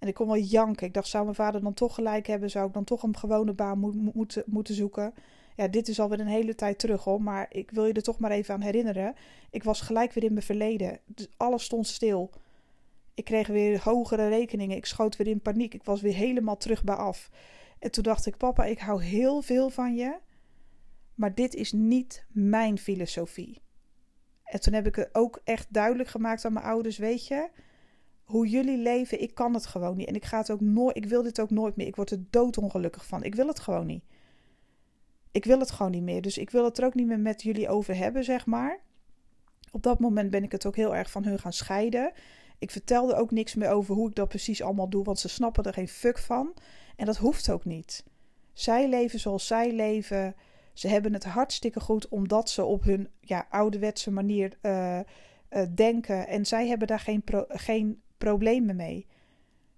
En 0.00 0.08
ik 0.08 0.14
kon 0.14 0.26
wel 0.26 0.36
janken. 0.36 0.86
Ik 0.86 0.94
dacht, 0.94 1.08
zou 1.08 1.24
mijn 1.24 1.36
vader 1.36 1.60
dan 1.60 1.74
toch 1.74 1.94
gelijk 1.94 2.26
hebben? 2.26 2.50
Zou 2.50 2.66
ik 2.66 2.74
dan 2.74 2.84
toch 2.84 3.02
een 3.02 3.16
gewone 3.16 3.52
baan 3.52 3.78
mo 3.78 3.92
moeten, 3.92 4.42
moeten 4.46 4.74
zoeken? 4.74 5.14
Ja, 5.56 5.68
dit 5.68 5.88
is 5.88 6.00
alweer 6.00 6.20
een 6.20 6.26
hele 6.26 6.54
tijd 6.54 6.78
terug 6.78 7.04
hoor. 7.04 7.22
Maar 7.22 7.46
ik 7.48 7.70
wil 7.70 7.86
je 7.86 7.92
er 7.92 8.02
toch 8.02 8.18
maar 8.18 8.30
even 8.30 8.54
aan 8.54 8.60
herinneren. 8.60 9.14
Ik 9.50 9.62
was 9.62 9.80
gelijk 9.80 10.12
weer 10.12 10.24
in 10.24 10.32
mijn 10.32 10.44
verleden. 10.44 10.98
Dus 11.06 11.28
alles 11.36 11.64
stond 11.64 11.86
stil. 11.86 12.30
Ik 13.14 13.24
kreeg 13.24 13.46
weer 13.46 13.80
hogere 13.82 14.28
rekeningen. 14.28 14.76
Ik 14.76 14.86
schoot 14.86 15.16
weer 15.16 15.26
in 15.26 15.40
paniek. 15.40 15.74
Ik 15.74 15.84
was 15.84 16.00
weer 16.00 16.14
helemaal 16.14 16.56
terug 16.56 16.84
bij 16.84 16.94
af. 16.94 17.30
En 17.78 17.90
toen 17.90 18.02
dacht 18.02 18.26
ik, 18.26 18.36
papa, 18.36 18.64
ik 18.64 18.78
hou 18.78 19.02
heel 19.02 19.42
veel 19.42 19.70
van 19.70 19.94
je. 19.94 20.16
Maar 21.14 21.34
dit 21.34 21.54
is 21.54 21.72
niet 21.72 22.24
mijn 22.28 22.78
filosofie. 22.78 23.62
En 24.44 24.60
toen 24.60 24.72
heb 24.72 24.86
ik 24.86 24.96
het 24.96 25.08
ook 25.12 25.40
echt 25.44 25.66
duidelijk 25.72 26.08
gemaakt 26.08 26.44
aan 26.44 26.52
mijn 26.52 26.64
ouders, 26.64 26.98
weet 26.98 27.26
je 27.26 27.48
hoe 28.30 28.48
jullie 28.48 28.78
leven, 28.78 29.20
ik 29.20 29.34
kan 29.34 29.54
het 29.54 29.66
gewoon 29.66 29.96
niet. 29.96 30.08
En 30.08 30.14
ik 30.14 30.24
ga 30.24 30.38
het 30.38 30.50
ook 30.50 30.60
nooit, 30.60 30.96
ik 30.96 31.04
wil 31.04 31.22
dit 31.22 31.40
ook 31.40 31.50
nooit 31.50 31.76
meer. 31.76 31.86
Ik 31.86 31.96
word 31.96 32.10
er 32.10 32.22
doodongelukkig 32.30 33.06
van. 33.06 33.22
Ik 33.22 33.34
wil 33.34 33.46
het 33.46 33.60
gewoon 33.60 33.86
niet. 33.86 34.04
Ik 35.30 35.44
wil 35.44 35.58
het 35.58 35.70
gewoon 35.70 35.92
niet 35.92 36.02
meer. 36.02 36.22
Dus 36.22 36.38
ik 36.38 36.50
wil 36.50 36.64
het 36.64 36.78
er 36.78 36.84
ook 36.84 36.94
niet 36.94 37.06
meer 37.06 37.20
met 37.20 37.42
jullie 37.42 37.68
over 37.68 37.96
hebben, 37.96 38.24
zeg 38.24 38.46
maar. 38.46 38.80
Op 39.70 39.82
dat 39.82 39.98
moment 39.98 40.30
ben 40.30 40.42
ik 40.42 40.52
het 40.52 40.66
ook 40.66 40.76
heel 40.76 40.94
erg 40.94 41.10
van 41.10 41.24
hun 41.24 41.38
gaan 41.38 41.52
scheiden. 41.52 42.12
Ik 42.58 42.70
vertelde 42.70 43.14
ook 43.14 43.30
niks 43.30 43.54
meer 43.54 43.70
over 43.70 43.94
hoe 43.94 44.08
ik 44.08 44.14
dat 44.14 44.28
precies 44.28 44.62
allemaal 44.62 44.88
doe, 44.88 45.04
want 45.04 45.18
ze 45.18 45.28
snappen 45.28 45.64
er 45.64 45.72
geen 45.72 45.88
fuck 45.88 46.18
van. 46.18 46.54
En 46.96 47.06
dat 47.06 47.16
hoeft 47.16 47.50
ook 47.50 47.64
niet. 47.64 48.04
Zij 48.52 48.88
leven 48.88 49.20
zoals 49.20 49.46
zij 49.46 49.72
leven. 49.72 50.34
Ze 50.72 50.88
hebben 50.88 51.12
het 51.12 51.24
hartstikke 51.24 51.80
goed 51.80 52.08
omdat 52.08 52.50
ze 52.50 52.64
op 52.64 52.82
hun 52.82 53.08
ja, 53.20 53.46
ouderwetse 53.50 54.10
manier 54.10 54.58
uh, 54.62 54.98
uh, 55.50 55.62
denken. 55.74 56.26
En 56.26 56.46
zij 56.46 56.66
hebben 56.68 56.86
daar 56.86 57.00
geen, 57.00 57.22
pro 57.22 57.44
geen 57.48 58.02
problemen 58.24 58.76
mee. 58.76 59.06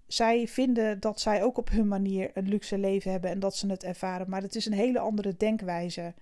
Zij 0.07 0.49
vinden 0.49 1.01
dat 1.01 1.21
zij 1.21 1.43
ook 1.43 1.59
op 1.59 1.71
hun 1.71 1.89
manier 1.89 2.31
een 2.35 2.49
luxe 2.49 2.79
leven 2.79 3.11
hebben 3.11 3.31
en 3.31 3.41
dat 3.41 3.57
ze 3.57 3.67
het 3.67 3.85
ervaren, 3.85 4.31
maar 4.31 4.43
het 4.43 4.55
is 4.55 4.67
een 4.67 4.73
hele 4.73 4.99
andere 4.99 5.37
denkwijze. 5.37 6.15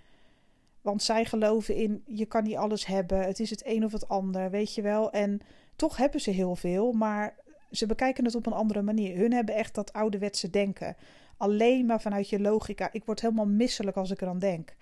Want 0.81 1.03
zij 1.03 1.25
geloven 1.25 1.75
in 1.75 2.03
je 2.07 2.27
kan 2.27 2.43
niet 2.43 2.57
alles 2.57 2.87
hebben. 2.87 3.21
Het 3.21 3.41
is 3.41 3.51
het 3.51 3.67
een 3.67 3.85
of 3.85 3.93
het 3.93 4.09
ander, 4.09 4.51
weet 4.51 4.75
je 4.75 4.83
wel. 4.83 5.13
En 5.13 5.41
toch 5.77 5.97
hebben 5.97 6.21
ze 6.21 6.31
heel 6.31 6.57
veel, 6.57 6.93
maar 6.93 7.35
ze 7.71 7.87
bekijken 7.87 8.25
het 8.25 8.35
op 8.35 8.47
een 8.47 8.53
andere 8.53 8.83
manier. 8.83 9.17
Hun 9.17 9.33
hebben 9.33 9.55
echt 9.55 9.75
dat 9.75 9.93
ouderwetse 9.93 10.51
denken. 10.51 10.97
Alleen 11.37 11.87
maar 11.87 12.01
vanuit 12.01 12.29
je 12.29 12.41
logica. 12.41 12.89
Ik 12.93 13.05
word 13.05 13.21
helemaal 13.21 13.47
misselijk 13.47 13.97
als 13.97 14.11
ik 14.11 14.21
eraan 14.21 14.39
denk. 14.39 14.75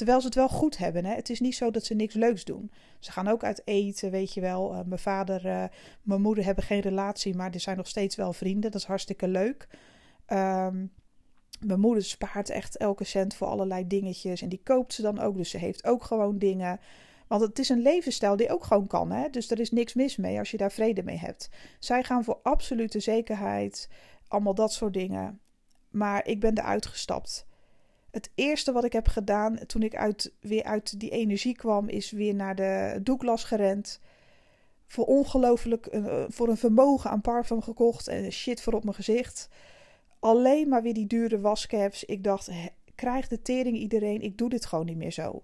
Terwijl 0.00 0.20
ze 0.20 0.26
het 0.26 0.36
wel 0.36 0.48
goed 0.48 0.78
hebben. 0.78 1.04
Hè? 1.04 1.14
Het 1.14 1.30
is 1.30 1.40
niet 1.40 1.54
zo 1.54 1.70
dat 1.70 1.84
ze 1.84 1.94
niks 1.94 2.14
leuks 2.14 2.44
doen. 2.44 2.70
Ze 2.98 3.12
gaan 3.12 3.28
ook 3.28 3.44
uit 3.44 3.62
eten, 3.64 4.10
weet 4.10 4.34
je 4.34 4.40
wel. 4.40 4.72
Uh, 4.72 4.80
mijn 4.86 5.00
vader, 5.00 5.46
uh, 5.46 5.64
mijn 6.02 6.20
moeder 6.20 6.44
hebben 6.44 6.64
geen 6.64 6.80
relatie, 6.80 7.34
maar 7.34 7.50
er 7.52 7.60
zijn 7.60 7.76
nog 7.76 7.86
steeds 7.86 8.16
wel 8.16 8.32
vrienden. 8.32 8.70
Dat 8.70 8.80
is 8.80 8.86
hartstikke 8.86 9.28
leuk. 9.28 9.68
Um, 10.26 10.92
mijn 11.60 11.80
moeder 11.80 12.04
spaart 12.04 12.50
echt 12.50 12.76
elke 12.76 13.04
cent 13.04 13.34
voor 13.34 13.46
allerlei 13.46 13.86
dingetjes. 13.86 14.42
En 14.42 14.48
die 14.48 14.60
koopt 14.64 14.94
ze 14.94 15.02
dan 15.02 15.18
ook. 15.18 15.36
Dus 15.36 15.50
ze 15.50 15.58
heeft 15.58 15.84
ook 15.84 16.02
gewoon 16.02 16.38
dingen. 16.38 16.80
Want 17.26 17.42
het 17.42 17.58
is 17.58 17.68
een 17.68 17.82
levensstijl 17.82 18.36
die 18.36 18.50
ook 18.52 18.64
gewoon 18.64 18.86
kan. 18.86 19.10
Hè? 19.10 19.28
Dus 19.30 19.50
er 19.50 19.60
is 19.60 19.70
niks 19.70 19.94
mis 19.94 20.16
mee 20.16 20.38
als 20.38 20.50
je 20.50 20.56
daar 20.56 20.72
vrede 20.72 21.02
mee 21.02 21.18
hebt. 21.18 21.50
Zij 21.78 22.02
gaan 22.02 22.24
voor 22.24 22.40
absolute 22.42 23.00
zekerheid. 23.00 23.88
Allemaal 24.28 24.54
dat 24.54 24.72
soort 24.72 24.94
dingen. 24.94 25.40
Maar 25.90 26.26
ik 26.26 26.40
ben 26.40 26.58
eruit 26.58 26.86
gestapt. 26.86 27.48
Het 28.10 28.30
eerste 28.34 28.72
wat 28.72 28.84
ik 28.84 28.92
heb 28.92 29.08
gedaan 29.08 29.58
toen 29.66 29.82
ik 29.82 29.96
uit, 29.96 30.32
weer 30.40 30.64
uit 30.64 31.00
die 31.00 31.10
energie 31.10 31.56
kwam, 31.56 31.88
is 31.88 32.10
weer 32.10 32.34
naar 32.34 32.54
de 32.54 33.00
Douglas 33.02 33.44
gerend. 33.44 34.00
Voor 34.86 35.04
ongelooflijk, 35.04 35.88
uh, 35.92 36.24
voor 36.28 36.48
een 36.48 36.56
vermogen 36.56 37.10
aan 37.10 37.20
parfum 37.20 37.62
gekocht 37.62 38.08
en 38.08 38.32
shit 38.32 38.62
voor 38.62 38.72
op 38.72 38.84
mijn 38.84 38.96
gezicht. 38.96 39.48
Alleen 40.18 40.68
maar 40.68 40.82
weer 40.82 40.94
die 40.94 41.06
dure 41.06 41.40
wascaps. 41.40 42.04
Ik 42.04 42.24
dacht, 42.24 42.50
krijg 42.94 43.28
de 43.28 43.42
tering 43.42 43.76
iedereen, 43.76 44.20
ik 44.20 44.38
doe 44.38 44.48
dit 44.48 44.66
gewoon 44.66 44.86
niet 44.86 44.96
meer 44.96 45.12
zo. 45.12 45.42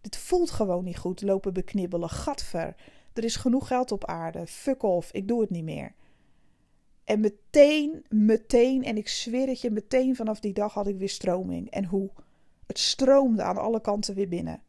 Dit 0.00 0.16
voelt 0.16 0.50
gewoon 0.50 0.84
niet 0.84 0.98
goed, 0.98 1.22
lopen 1.22 1.52
beknibbelen, 1.52 2.08
gatver. 2.08 2.74
Er 3.12 3.24
is 3.24 3.36
genoeg 3.36 3.66
geld 3.66 3.92
op 3.92 4.04
aarde, 4.04 4.46
fuck 4.46 4.82
off, 4.82 5.12
ik 5.12 5.28
doe 5.28 5.40
het 5.40 5.50
niet 5.50 5.64
meer. 5.64 5.94
En 7.04 7.20
meteen, 7.20 8.04
meteen, 8.08 8.84
en 8.84 8.96
ik 8.96 9.08
zweer 9.08 9.48
het 9.48 9.60
je, 9.60 9.70
meteen 9.70 10.16
vanaf 10.16 10.40
die 10.40 10.52
dag 10.52 10.72
had 10.72 10.86
ik 10.86 10.98
weer 10.98 11.08
stroming. 11.08 11.70
En 11.70 11.84
hoe? 11.84 12.10
Het 12.66 12.78
stroomde 12.78 13.42
aan 13.42 13.56
alle 13.56 13.80
kanten 13.80 14.14
weer 14.14 14.28
binnen. 14.28 14.62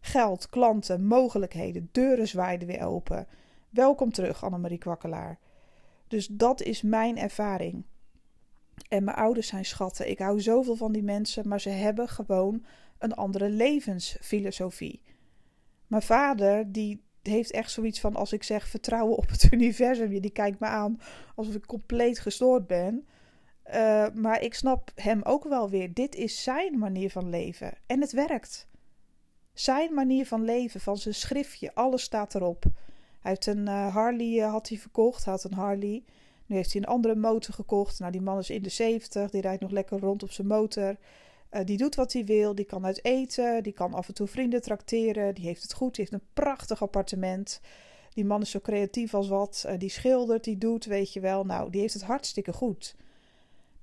Geld, 0.00 0.48
klanten, 0.48 1.06
mogelijkheden, 1.06 1.88
deuren 1.92 2.28
zwaaiden 2.28 2.68
weer 2.68 2.86
open. 2.86 3.26
Welkom 3.70 4.12
terug, 4.12 4.44
Annemarie 4.44 4.78
Kwakkelaar. 4.78 5.38
Dus 6.08 6.26
dat 6.26 6.62
is 6.62 6.82
mijn 6.82 7.18
ervaring. 7.18 7.84
En 8.88 9.04
mijn 9.04 9.16
ouders 9.16 9.46
zijn 9.48 9.64
schatten. 9.64 10.10
Ik 10.10 10.18
hou 10.18 10.40
zoveel 10.40 10.76
van 10.76 10.92
die 10.92 11.02
mensen, 11.02 11.48
maar 11.48 11.60
ze 11.60 11.70
hebben 11.70 12.08
gewoon 12.08 12.64
een 12.98 13.14
andere 13.14 13.48
levensfilosofie. 13.48 15.02
Mijn 15.86 16.02
vader, 16.02 16.72
die 16.72 17.02
heeft 17.26 17.50
echt 17.50 17.70
zoiets 17.70 18.00
van: 18.00 18.16
als 18.16 18.32
ik 18.32 18.42
zeg 18.42 18.68
vertrouwen 18.68 19.16
op 19.16 19.28
het 19.28 19.48
universum, 19.52 20.20
die 20.20 20.30
kijkt 20.30 20.60
me 20.60 20.66
aan 20.66 21.00
alsof 21.34 21.54
ik 21.54 21.66
compleet 21.66 22.18
gestoord 22.18 22.66
ben. 22.66 23.06
Uh, 23.74 24.06
maar 24.14 24.42
ik 24.42 24.54
snap 24.54 24.90
hem 24.94 25.22
ook 25.22 25.44
wel 25.44 25.70
weer. 25.70 25.94
Dit 25.94 26.14
is 26.14 26.42
zijn 26.42 26.78
manier 26.78 27.10
van 27.10 27.28
leven. 27.28 27.72
En 27.86 28.00
het 28.00 28.12
werkt. 28.12 28.68
Zijn 29.52 29.94
manier 29.94 30.26
van 30.26 30.44
leven, 30.44 30.80
van 30.80 30.96
zijn 30.96 31.14
schriftje, 31.14 31.74
alles 31.74 32.02
staat 32.02 32.34
erop. 32.34 32.64
Hij 33.20 33.30
heeft 33.30 33.46
een 33.46 33.66
uh, 33.66 33.94
Harley 33.94 34.26
uh, 34.26 34.50
had 34.50 34.68
hij 34.68 34.78
verkocht, 34.78 35.24
had 35.24 35.44
een 35.44 35.54
Harley. 35.54 36.04
Nu 36.46 36.56
heeft 36.56 36.72
hij 36.72 36.82
een 36.82 36.88
andere 36.88 37.14
motor 37.14 37.54
gekocht. 37.54 37.98
Nou, 37.98 38.12
die 38.12 38.20
man 38.20 38.38
is 38.38 38.50
in 38.50 38.62
de 38.62 38.68
70, 38.68 39.30
die 39.30 39.40
rijdt 39.40 39.62
nog 39.62 39.70
lekker 39.70 39.98
rond 39.98 40.22
op 40.22 40.30
zijn 40.30 40.46
motor. 40.46 40.96
Uh, 41.54 41.60
die 41.64 41.76
doet 41.76 41.94
wat 41.94 42.12
hij 42.12 42.24
wil, 42.24 42.54
die 42.54 42.64
kan 42.64 42.84
uit 42.84 43.04
eten, 43.04 43.62
die 43.62 43.72
kan 43.72 43.94
af 43.94 44.08
en 44.08 44.14
toe 44.14 44.26
vrienden 44.26 44.62
trakteren, 44.62 45.34
die 45.34 45.44
heeft 45.44 45.62
het 45.62 45.72
goed, 45.72 45.94
die 45.94 46.04
heeft 46.04 46.22
een 46.22 46.28
prachtig 46.32 46.82
appartement. 46.82 47.60
Die 48.14 48.24
man 48.24 48.40
is 48.40 48.50
zo 48.50 48.60
creatief 48.60 49.14
als 49.14 49.28
wat, 49.28 49.64
uh, 49.66 49.78
die 49.78 49.90
schildert, 49.90 50.44
die 50.44 50.58
doet, 50.58 50.84
weet 50.84 51.12
je 51.12 51.20
wel. 51.20 51.44
Nou, 51.44 51.70
die 51.70 51.80
heeft 51.80 51.94
het 51.94 52.02
hartstikke 52.02 52.52
goed. 52.52 52.96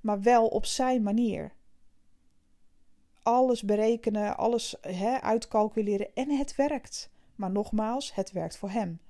Maar 0.00 0.20
wel 0.20 0.48
op 0.48 0.66
zijn 0.66 1.02
manier. 1.02 1.52
Alles 3.22 3.62
berekenen, 3.62 4.36
alles 4.36 4.76
hè, 4.80 5.20
uitcalculeren 5.20 6.14
en 6.14 6.30
het 6.30 6.56
werkt. 6.56 7.10
Maar 7.34 7.50
nogmaals, 7.50 8.14
het 8.14 8.32
werkt 8.32 8.56
voor 8.56 8.70
hem. 8.70 9.00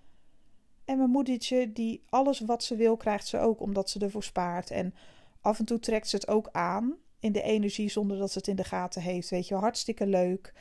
En 0.84 0.98
mijn 0.98 1.10
moedertje, 1.10 1.72
die 1.72 2.02
alles 2.08 2.40
wat 2.40 2.64
ze 2.64 2.76
wil, 2.76 2.96
krijgt 2.96 3.26
ze 3.26 3.38
ook 3.38 3.60
omdat 3.60 3.90
ze 3.90 3.98
ervoor 3.98 4.22
spaart. 4.22 4.70
En 4.70 4.94
af 5.40 5.58
en 5.58 5.64
toe 5.64 5.78
trekt 5.78 6.08
ze 6.08 6.16
het 6.16 6.28
ook 6.28 6.48
aan 6.52 6.96
in 7.22 7.32
de 7.32 7.42
energie 7.42 7.90
zonder 7.90 8.18
dat 8.18 8.32
ze 8.32 8.38
het 8.38 8.48
in 8.48 8.56
de 8.56 8.64
gaten 8.64 9.02
heeft. 9.02 9.30
Weet 9.30 9.48
je, 9.48 9.54
hartstikke 9.54 10.06
leuk. 10.06 10.52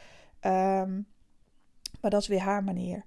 Um, 0.41 1.07
maar 2.01 2.11
dat 2.11 2.21
is 2.21 2.27
weer 2.27 2.39
haar 2.39 2.63
manier. 2.63 3.05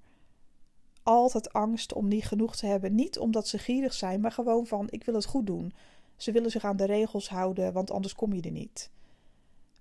Altijd 1.02 1.52
angst 1.52 1.92
om 1.92 2.08
niet 2.08 2.24
genoeg 2.24 2.56
te 2.56 2.66
hebben. 2.66 2.94
Niet 2.94 3.18
omdat 3.18 3.48
ze 3.48 3.58
gierig 3.58 3.94
zijn, 3.94 4.20
maar 4.20 4.32
gewoon 4.32 4.66
van: 4.66 4.86
ik 4.90 5.04
wil 5.04 5.14
het 5.14 5.24
goed 5.24 5.46
doen. 5.46 5.72
Ze 6.16 6.32
willen 6.32 6.50
zich 6.50 6.64
aan 6.64 6.76
de 6.76 6.84
regels 6.84 7.28
houden, 7.28 7.72
want 7.72 7.90
anders 7.90 8.14
kom 8.14 8.32
je 8.32 8.42
er 8.42 8.50
niet. 8.50 8.90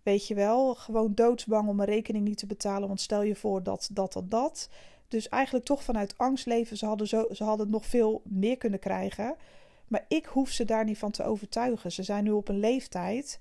Weet 0.04 0.28
je 0.28 0.36
wel, 0.36 0.76
gewoon 0.76 1.14
doodsbang 1.14 1.70
om 1.70 1.80
een 1.80 1.86
rekening 1.86 2.26
niet 2.26 2.38
te 2.38 2.46
betalen. 2.46 2.88
Want 2.88 3.02
stel 3.02 3.22
je 3.22 3.36
voor 3.36 3.64
dat 3.64 3.90
dat 3.92 4.14
dat 4.14 4.32
dat. 4.32 4.70
Dus 5.08 5.30
eigenlijk 5.30 5.66
toch 5.66 5.84
vanuit 5.84 6.18
angst 6.18 6.46
leven. 6.46 6.78
Ze 6.78 6.86
hadden, 6.86 7.08
zo, 7.08 7.26
ze 7.32 7.44
hadden 7.44 7.70
nog 7.70 7.86
veel 7.86 8.22
meer 8.24 8.58
kunnen 8.58 8.80
krijgen. 8.80 9.36
Maar 9.94 10.06
ik 10.08 10.26
hoef 10.26 10.50
ze 10.50 10.66
daar 10.66 10.84
niet 10.84 10.98
van 10.98 11.12
te 11.12 11.24
overtuigen. 11.24 11.92
Ze 11.92 12.04
zijn 12.04 12.24
nu 12.24 12.32
op 12.32 12.48
een 12.48 12.60
leeftijd. 12.60 13.40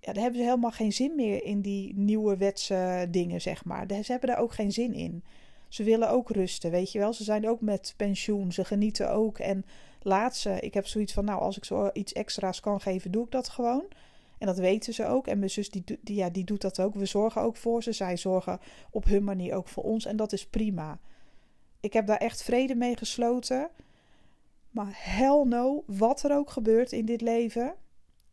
Ja, 0.00 0.12
daar 0.12 0.22
hebben 0.22 0.40
ze 0.40 0.46
helemaal 0.46 0.70
geen 0.70 0.92
zin 0.92 1.14
meer 1.14 1.44
in 1.44 1.60
die 1.60 1.94
nieuwe 1.96 2.36
wetse 2.36 3.06
dingen, 3.10 3.40
zeg 3.40 3.64
maar. 3.64 3.86
Ze 3.88 4.12
hebben 4.12 4.28
daar 4.28 4.38
ook 4.38 4.52
geen 4.52 4.72
zin 4.72 4.94
in. 4.94 5.24
Ze 5.68 5.82
willen 5.82 6.10
ook 6.10 6.30
rusten, 6.30 6.70
weet 6.70 6.92
je 6.92 6.98
wel. 6.98 7.12
Ze 7.12 7.24
zijn 7.24 7.48
ook 7.48 7.60
met 7.60 7.94
pensioen. 7.96 8.52
Ze 8.52 8.64
genieten 8.64 9.10
ook. 9.10 9.38
En 9.38 9.64
laat 10.02 10.36
ze. 10.36 10.60
Ik 10.60 10.74
heb 10.74 10.86
zoiets 10.86 11.12
van, 11.12 11.24
nou, 11.24 11.40
als 11.40 11.56
ik 11.56 11.64
zo 11.64 11.90
iets 11.92 12.12
extra's 12.12 12.60
kan 12.60 12.80
geven, 12.80 13.10
doe 13.10 13.24
ik 13.24 13.30
dat 13.30 13.48
gewoon. 13.48 13.84
En 14.38 14.46
dat 14.46 14.58
weten 14.58 14.94
ze 14.94 15.06
ook. 15.06 15.26
En 15.26 15.38
mijn 15.38 15.50
zus 15.50 15.70
die, 15.70 15.84
die, 16.00 16.16
ja, 16.16 16.30
die 16.30 16.44
doet 16.44 16.60
dat 16.60 16.80
ook. 16.80 16.94
We 16.94 17.06
zorgen 17.06 17.42
ook 17.42 17.56
voor 17.56 17.82
ze. 17.82 17.92
Zij 17.92 18.16
zorgen 18.16 18.60
op 18.90 19.04
hun 19.04 19.24
manier 19.24 19.54
ook 19.54 19.68
voor 19.68 19.84
ons. 19.84 20.04
En 20.04 20.16
dat 20.16 20.32
is 20.32 20.46
prima. 20.46 20.98
Ik 21.80 21.92
heb 21.92 22.06
daar 22.06 22.18
echt 22.18 22.42
vrede 22.42 22.74
mee 22.74 22.96
gesloten. 22.96 23.70
Maar 24.72 24.92
hell 24.94 25.44
no, 25.44 25.84
wat 25.86 26.22
er 26.22 26.36
ook 26.36 26.50
gebeurt 26.50 26.92
in 26.92 27.04
dit 27.04 27.20
leven. 27.20 27.74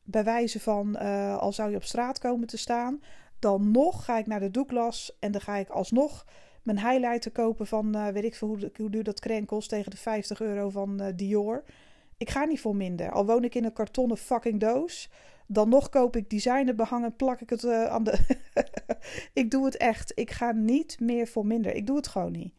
Bij 0.04 0.24
wijze 0.24 0.60
van, 0.60 0.98
uh, 1.02 1.38
al 1.38 1.54
zou 1.54 1.70
je 1.70 1.76
op 1.76 1.84
straat 1.84 2.20
komen 2.20 2.48
te 2.48 2.58
staan. 2.58 3.02
Dan 3.40 3.72
nog 3.72 4.06
ga 4.06 4.18
ik 4.18 4.28
naar 4.28 4.40
de 4.40 4.52
Douglas. 4.52 5.18
En 5.20 5.32
dan 5.32 5.42
ga 5.42 5.56
ik 5.56 5.70
alsnog 5.70 6.26
mijn 6.64 6.80
highlighter 6.80 7.32
kopen 7.32 7.68
van, 7.68 7.96
uh, 7.96 8.08
weet 8.08 8.24
ik 8.24 8.36
veel 8.36 8.48
hoe, 8.48 8.90
duur 8.90 9.04
dat 9.04 9.20
kreen 9.20 9.46
kost. 9.46 9.70
Tegen 9.70 9.92
de 9.92 9.98
50 9.98 10.42
euro 10.42 10.70
van 10.70 11.02
uh, 11.02 11.08
Dior. 11.16 11.64
Ik 12.18 12.30
ga 12.30 12.46
niet 12.46 12.62
voor 12.62 12.76
minder. 12.76 13.12
Al 13.12 13.26
woon 13.26 13.44
ik 13.44 13.56
in 13.56 13.64
een 13.64 13.74
kartonnen 13.74 14.18
fucking 14.18 14.60
doos. 14.60 15.10
Dan 15.48 15.70
nog 15.70 15.90
koop 15.90 16.16
ik 16.16 16.30
designerbehang 16.30 17.06
en 17.06 17.16
plak 17.16 17.42
ik 17.42 17.50
het 17.50 17.66
aan 17.68 18.04
de. 18.04 18.20
ik 19.34 19.52
doe 19.52 19.66
het 19.66 19.78
echt. 19.78 20.12
Ik 20.16 20.32
ga 20.32 20.52
niet 20.52 21.00
meer 21.00 21.28
voor 21.28 21.46
minder. 21.46 21.76
Ik 21.76 21.88
doe 21.88 21.96
het 21.96 22.08
gewoon 22.08 22.32
niet. 22.32 22.54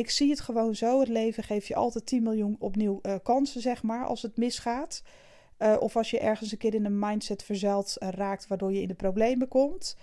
Ik 0.00 0.10
zie 0.10 0.30
het 0.30 0.40
gewoon 0.40 0.74
zo. 0.74 1.00
Het 1.00 1.08
leven 1.08 1.42
geeft 1.42 1.66
je 1.66 1.74
altijd 1.74 2.06
10 2.06 2.22
miljoen 2.22 2.56
opnieuw 2.58 2.98
uh, 3.02 3.14
kansen, 3.22 3.60
zeg 3.60 3.82
maar, 3.82 4.06
als 4.06 4.22
het 4.22 4.36
misgaat. 4.36 5.02
Uh, 5.58 5.76
of 5.80 5.96
als 5.96 6.10
je 6.10 6.18
ergens 6.18 6.52
een 6.52 6.58
keer 6.58 6.74
in 6.74 6.84
een 6.84 6.98
mindset 6.98 7.42
verzeild 7.42 7.96
raakt, 7.98 8.46
waardoor 8.46 8.72
je 8.72 8.80
in 8.80 8.88
de 8.88 8.94
problemen 8.94 9.48
komt. 9.48 9.96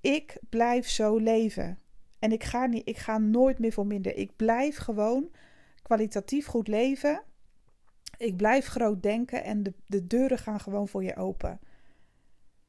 Ik 0.00 0.38
blijf 0.48 0.88
zo 0.88 1.16
leven. 1.16 1.78
En 2.18 2.32
ik 2.32 2.44
ga, 2.44 2.66
niet, 2.66 2.88
ik 2.88 2.96
ga 2.96 3.18
nooit 3.18 3.58
meer 3.58 3.72
voor 3.72 3.86
minder. 3.86 4.16
Ik 4.16 4.36
blijf 4.36 4.76
gewoon 4.76 5.30
kwalitatief 5.82 6.46
goed 6.46 6.68
leven. 6.68 7.22
Ik 8.18 8.36
blijf 8.36 8.66
groot 8.66 9.02
denken 9.02 9.44
en 9.44 9.62
de, 9.62 9.72
de 9.86 10.06
deuren 10.06 10.38
gaan 10.38 10.60
gewoon 10.60 10.88
voor 10.88 11.04
je 11.04 11.16
open. 11.16 11.60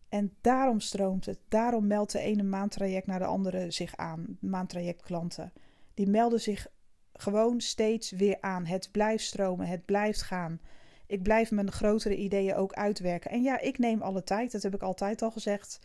En 0.09 0.33
daarom 0.41 0.79
stroomt 0.79 1.25
het. 1.25 1.39
Daarom 1.47 1.87
meldt 1.87 2.11
de 2.11 2.19
ene 2.19 2.43
maandtraject 2.43 3.07
naar 3.07 3.19
de 3.19 3.25
andere 3.25 3.71
zich 3.71 3.95
aan. 3.95 4.37
Maandtrajectklanten. 4.39 5.51
Die 5.97 6.07
melden 6.07 6.41
zich 6.41 6.67
gewoon 7.13 7.61
steeds 7.61 8.11
weer 8.11 8.37
aan. 8.39 8.65
Het 8.65 8.89
blijft 8.91 9.23
stromen. 9.23 9.67
Het 9.67 9.85
blijft 9.85 10.21
gaan. 10.21 10.59
Ik 11.07 11.23
blijf 11.23 11.51
mijn 11.51 11.71
grotere 11.71 12.15
ideeën 12.15 12.55
ook 12.55 12.73
uitwerken. 12.73 13.31
En 13.31 13.41
ja, 13.41 13.59
ik 13.59 13.77
neem 13.77 14.01
alle 14.01 14.23
tijd. 14.23 14.51
Dat 14.51 14.63
heb 14.63 14.75
ik 14.75 14.81
altijd 14.81 15.21
al 15.21 15.31
gezegd. 15.31 15.79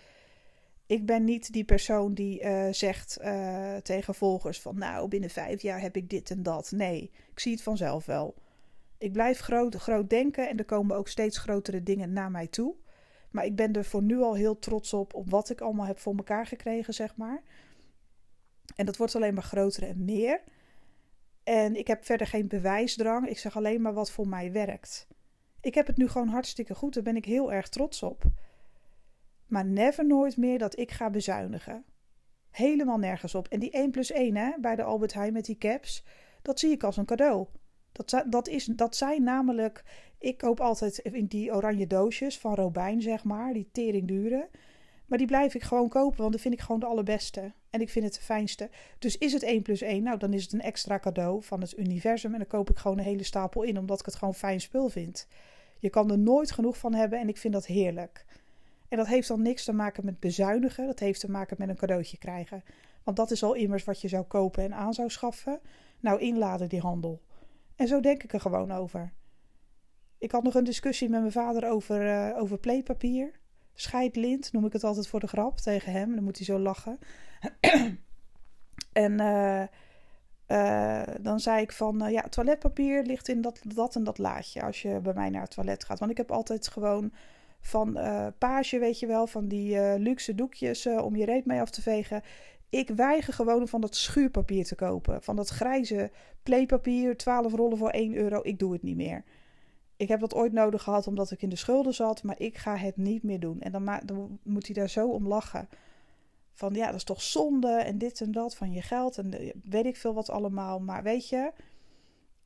Ik 0.86 1.06
ben 1.06 1.24
niet 1.24 1.52
die 1.52 1.64
persoon 1.64 2.14
die 2.14 2.42
uh, 2.42 2.68
zegt 2.70 3.18
uh, 3.20 3.76
tegen 3.76 4.14
volgers 4.14 4.60
van 4.60 4.78
nou 4.78 5.08
binnen 5.08 5.30
vijf 5.30 5.62
jaar 5.62 5.80
heb 5.80 5.96
ik 5.96 6.10
dit 6.10 6.30
en 6.30 6.42
dat. 6.42 6.70
Nee, 6.70 7.10
ik 7.30 7.40
zie 7.40 7.52
het 7.52 7.62
vanzelf 7.62 8.06
wel. 8.06 8.34
Ik 8.98 9.12
blijf 9.12 9.38
groot, 9.38 9.74
groot 9.74 10.10
denken 10.10 10.48
en 10.48 10.58
er 10.58 10.64
komen 10.64 10.96
ook 10.96 11.08
steeds 11.08 11.38
grotere 11.38 11.82
dingen 11.82 12.12
naar 12.12 12.30
mij 12.30 12.46
toe. 12.46 12.74
Maar 13.30 13.44
ik 13.44 13.56
ben 13.56 13.72
er 13.72 13.84
voor 13.84 14.02
nu 14.02 14.20
al 14.20 14.34
heel 14.34 14.58
trots 14.58 14.92
op, 14.92 15.14
op 15.14 15.30
wat 15.30 15.50
ik 15.50 15.60
allemaal 15.60 15.86
heb 15.86 15.98
voor 15.98 16.16
elkaar 16.16 16.46
gekregen, 16.46 16.94
zeg 16.94 17.16
maar. 17.16 17.42
En 18.74 18.86
dat 18.86 18.96
wordt 18.96 19.16
alleen 19.16 19.34
maar 19.34 19.42
groter 19.42 19.82
en 19.82 20.04
meer. 20.04 20.40
En 21.42 21.76
ik 21.76 21.86
heb 21.86 22.04
verder 22.04 22.26
geen 22.26 22.48
bewijsdrang. 22.48 23.28
Ik 23.28 23.38
zeg 23.38 23.56
alleen 23.56 23.82
maar 23.82 23.94
wat 23.94 24.10
voor 24.10 24.28
mij 24.28 24.52
werkt. 24.52 25.06
Ik 25.60 25.74
heb 25.74 25.86
het 25.86 25.96
nu 25.96 26.08
gewoon 26.08 26.28
hartstikke 26.28 26.74
goed. 26.74 26.94
Daar 26.94 27.02
ben 27.02 27.16
ik 27.16 27.24
heel 27.24 27.52
erg 27.52 27.68
trots 27.68 28.02
op. 28.02 28.24
Maar 29.46 29.64
never 29.64 30.06
nooit 30.06 30.36
meer 30.36 30.58
dat 30.58 30.78
ik 30.78 30.90
ga 30.90 31.10
bezuinigen. 31.10 31.84
Helemaal 32.50 32.98
nergens 32.98 33.34
op. 33.34 33.48
En 33.48 33.60
die 33.60 33.70
1 33.70 33.90
plus 33.90 34.12
1 34.12 34.36
hè, 34.36 34.50
bij 34.60 34.76
de 34.76 34.82
Albert 34.82 35.14
Heijn 35.14 35.32
met 35.32 35.44
die 35.44 35.58
caps, 35.58 36.04
dat 36.42 36.58
zie 36.58 36.70
ik 36.70 36.82
als 36.82 36.96
een 36.96 37.04
cadeau. 37.04 37.46
Dat, 37.92 38.24
dat, 38.26 38.48
is, 38.48 38.64
dat 38.64 38.96
zijn 38.96 39.22
namelijk, 39.22 39.84
ik 40.18 40.38
koop 40.38 40.60
altijd 40.60 40.98
in 40.98 41.26
die 41.26 41.54
oranje 41.54 41.86
doosjes 41.86 42.38
van 42.38 42.54
Robijn, 42.54 43.02
zeg 43.02 43.24
maar, 43.24 43.52
die 43.52 43.68
tering 43.72 44.08
duren. 44.08 44.48
Maar 45.12 45.20
die 45.20 45.30
blijf 45.30 45.54
ik 45.54 45.62
gewoon 45.62 45.88
kopen, 45.88 46.20
want 46.20 46.32
dat 46.32 46.40
vind 46.40 46.54
ik 46.54 46.60
gewoon 46.60 46.80
de 46.80 46.86
allerbeste. 46.86 47.52
En 47.70 47.80
ik 47.80 47.90
vind 47.90 48.04
het 48.04 48.14
de 48.14 48.20
fijnste. 48.20 48.70
Dus 48.98 49.18
is 49.18 49.32
het 49.32 49.42
1 49.42 49.62
plus 49.62 49.80
1, 49.80 50.02
nou 50.02 50.18
dan 50.18 50.32
is 50.32 50.42
het 50.42 50.52
een 50.52 50.60
extra 50.60 50.98
cadeau 50.98 51.42
van 51.42 51.60
het 51.60 51.78
universum. 51.78 52.32
En 52.32 52.38
dan 52.38 52.46
koop 52.46 52.70
ik 52.70 52.78
gewoon 52.78 52.98
een 52.98 53.04
hele 53.04 53.22
stapel 53.22 53.62
in, 53.62 53.78
omdat 53.78 53.98
ik 53.98 54.04
het 54.04 54.14
gewoon 54.14 54.34
fijn 54.34 54.60
spul 54.60 54.88
vind. 54.88 55.26
Je 55.78 55.90
kan 55.90 56.10
er 56.10 56.18
nooit 56.18 56.50
genoeg 56.50 56.78
van 56.78 56.94
hebben 56.94 57.20
en 57.20 57.28
ik 57.28 57.36
vind 57.36 57.52
dat 57.52 57.66
heerlijk. 57.66 58.24
En 58.88 58.96
dat 58.96 59.06
heeft 59.06 59.28
dan 59.28 59.42
niks 59.42 59.64
te 59.64 59.72
maken 59.72 60.04
met 60.04 60.20
bezuinigen. 60.20 60.86
Dat 60.86 60.98
heeft 60.98 61.20
te 61.20 61.30
maken 61.30 61.56
met 61.58 61.68
een 61.68 61.76
cadeautje 61.76 62.18
krijgen. 62.18 62.64
Want 63.02 63.16
dat 63.16 63.30
is 63.30 63.42
al 63.42 63.54
immers 63.54 63.84
wat 63.84 64.00
je 64.00 64.08
zou 64.08 64.24
kopen 64.24 64.64
en 64.64 64.74
aan 64.74 64.94
zou 64.94 65.10
schaffen. 65.10 65.60
Nou, 66.00 66.20
inladen 66.20 66.68
die 66.68 66.80
handel. 66.80 67.20
En 67.76 67.88
zo 67.88 68.00
denk 68.00 68.22
ik 68.22 68.32
er 68.32 68.40
gewoon 68.40 68.72
over. 68.72 69.12
Ik 70.18 70.30
had 70.30 70.42
nog 70.42 70.54
een 70.54 70.64
discussie 70.64 71.08
met 71.08 71.20
mijn 71.20 71.32
vader 71.32 71.70
over, 71.70 72.06
uh, 72.06 72.40
over 72.40 72.58
pleepapier. 72.58 73.40
Scheidlint 73.74 74.52
noem 74.52 74.66
ik 74.66 74.72
het 74.72 74.84
altijd 74.84 75.08
voor 75.08 75.20
de 75.20 75.26
grap 75.26 75.58
tegen 75.58 75.92
hem. 75.92 76.14
Dan 76.14 76.24
moet 76.24 76.36
hij 76.36 76.46
zo 76.46 76.58
lachen. 76.58 76.98
en 78.92 79.20
uh, 79.20 79.62
uh, 80.48 81.02
dan 81.20 81.40
zei 81.40 81.62
ik 81.62 81.72
van, 81.72 82.10
ja, 82.10 82.22
toiletpapier 82.22 83.02
ligt 83.02 83.28
in 83.28 83.40
dat, 83.40 83.60
dat 83.64 83.94
en 83.94 84.04
dat 84.04 84.18
laadje 84.18 84.62
als 84.62 84.82
je 84.82 85.00
bij 85.00 85.14
mij 85.14 85.30
naar 85.30 85.42
het 85.42 85.50
toilet 85.50 85.84
gaat. 85.84 85.98
Want 85.98 86.10
ik 86.10 86.16
heb 86.16 86.30
altijd 86.30 86.68
gewoon 86.68 87.12
van 87.60 87.98
page, 88.38 88.78
weet 88.78 88.98
je 88.98 89.06
wel, 89.06 89.26
van 89.26 89.48
die 89.48 89.98
luxe 89.98 90.34
doekjes 90.34 90.86
om 90.86 91.16
je 91.16 91.24
reet 91.24 91.46
mee 91.46 91.60
af 91.60 91.70
te 91.70 91.82
vegen. 91.82 92.22
Ik 92.72 92.88
weiger 92.88 93.32
gewoon 93.32 93.68
van 93.68 93.80
dat 93.80 93.96
schuurpapier 93.96 94.64
te 94.64 94.74
kopen. 94.74 95.22
Van 95.22 95.36
dat 95.36 95.48
grijze 95.48 96.10
playpapier, 96.42 97.16
12 97.16 97.52
rollen 97.52 97.78
voor 97.78 97.90
1 97.90 98.14
euro. 98.14 98.40
Ik 98.42 98.58
doe 98.58 98.72
het 98.72 98.82
niet 98.82 98.96
meer. 98.96 99.24
Ik 100.02 100.08
heb 100.08 100.20
dat 100.20 100.34
ooit 100.34 100.52
nodig 100.52 100.82
gehad 100.82 101.06
omdat 101.06 101.30
ik 101.30 101.42
in 101.42 101.48
de 101.48 101.56
schulden 101.56 101.94
zat, 101.94 102.22
maar 102.22 102.40
ik 102.40 102.56
ga 102.58 102.76
het 102.76 102.96
niet 102.96 103.22
meer 103.22 103.40
doen. 103.40 103.60
En 103.60 103.72
dan, 103.72 104.00
dan 104.04 104.38
moet 104.42 104.66
hij 104.66 104.74
daar 104.74 104.88
zo 104.88 105.08
om 105.08 105.26
lachen. 105.26 105.68
Van 106.52 106.74
ja, 106.74 106.86
dat 106.86 106.94
is 106.94 107.04
toch 107.04 107.22
zonde 107.22 107.72
en 107.72 107.98
dit 107.98 108.20
en 108.20 108.32
dat 108.32 108.56
van 108.56 108.72
je 108.72 108.82
geld 108.82 109.18
en 109.18 109.52
weet 109.64 109.84
ik 109.84 109.96
veel 109.96 110.14
wat 110.14 110.30
allemaal. 110.30 110.80
Maar 110.80 111.02
weet 111.02 111.28
je, 111.28 111.52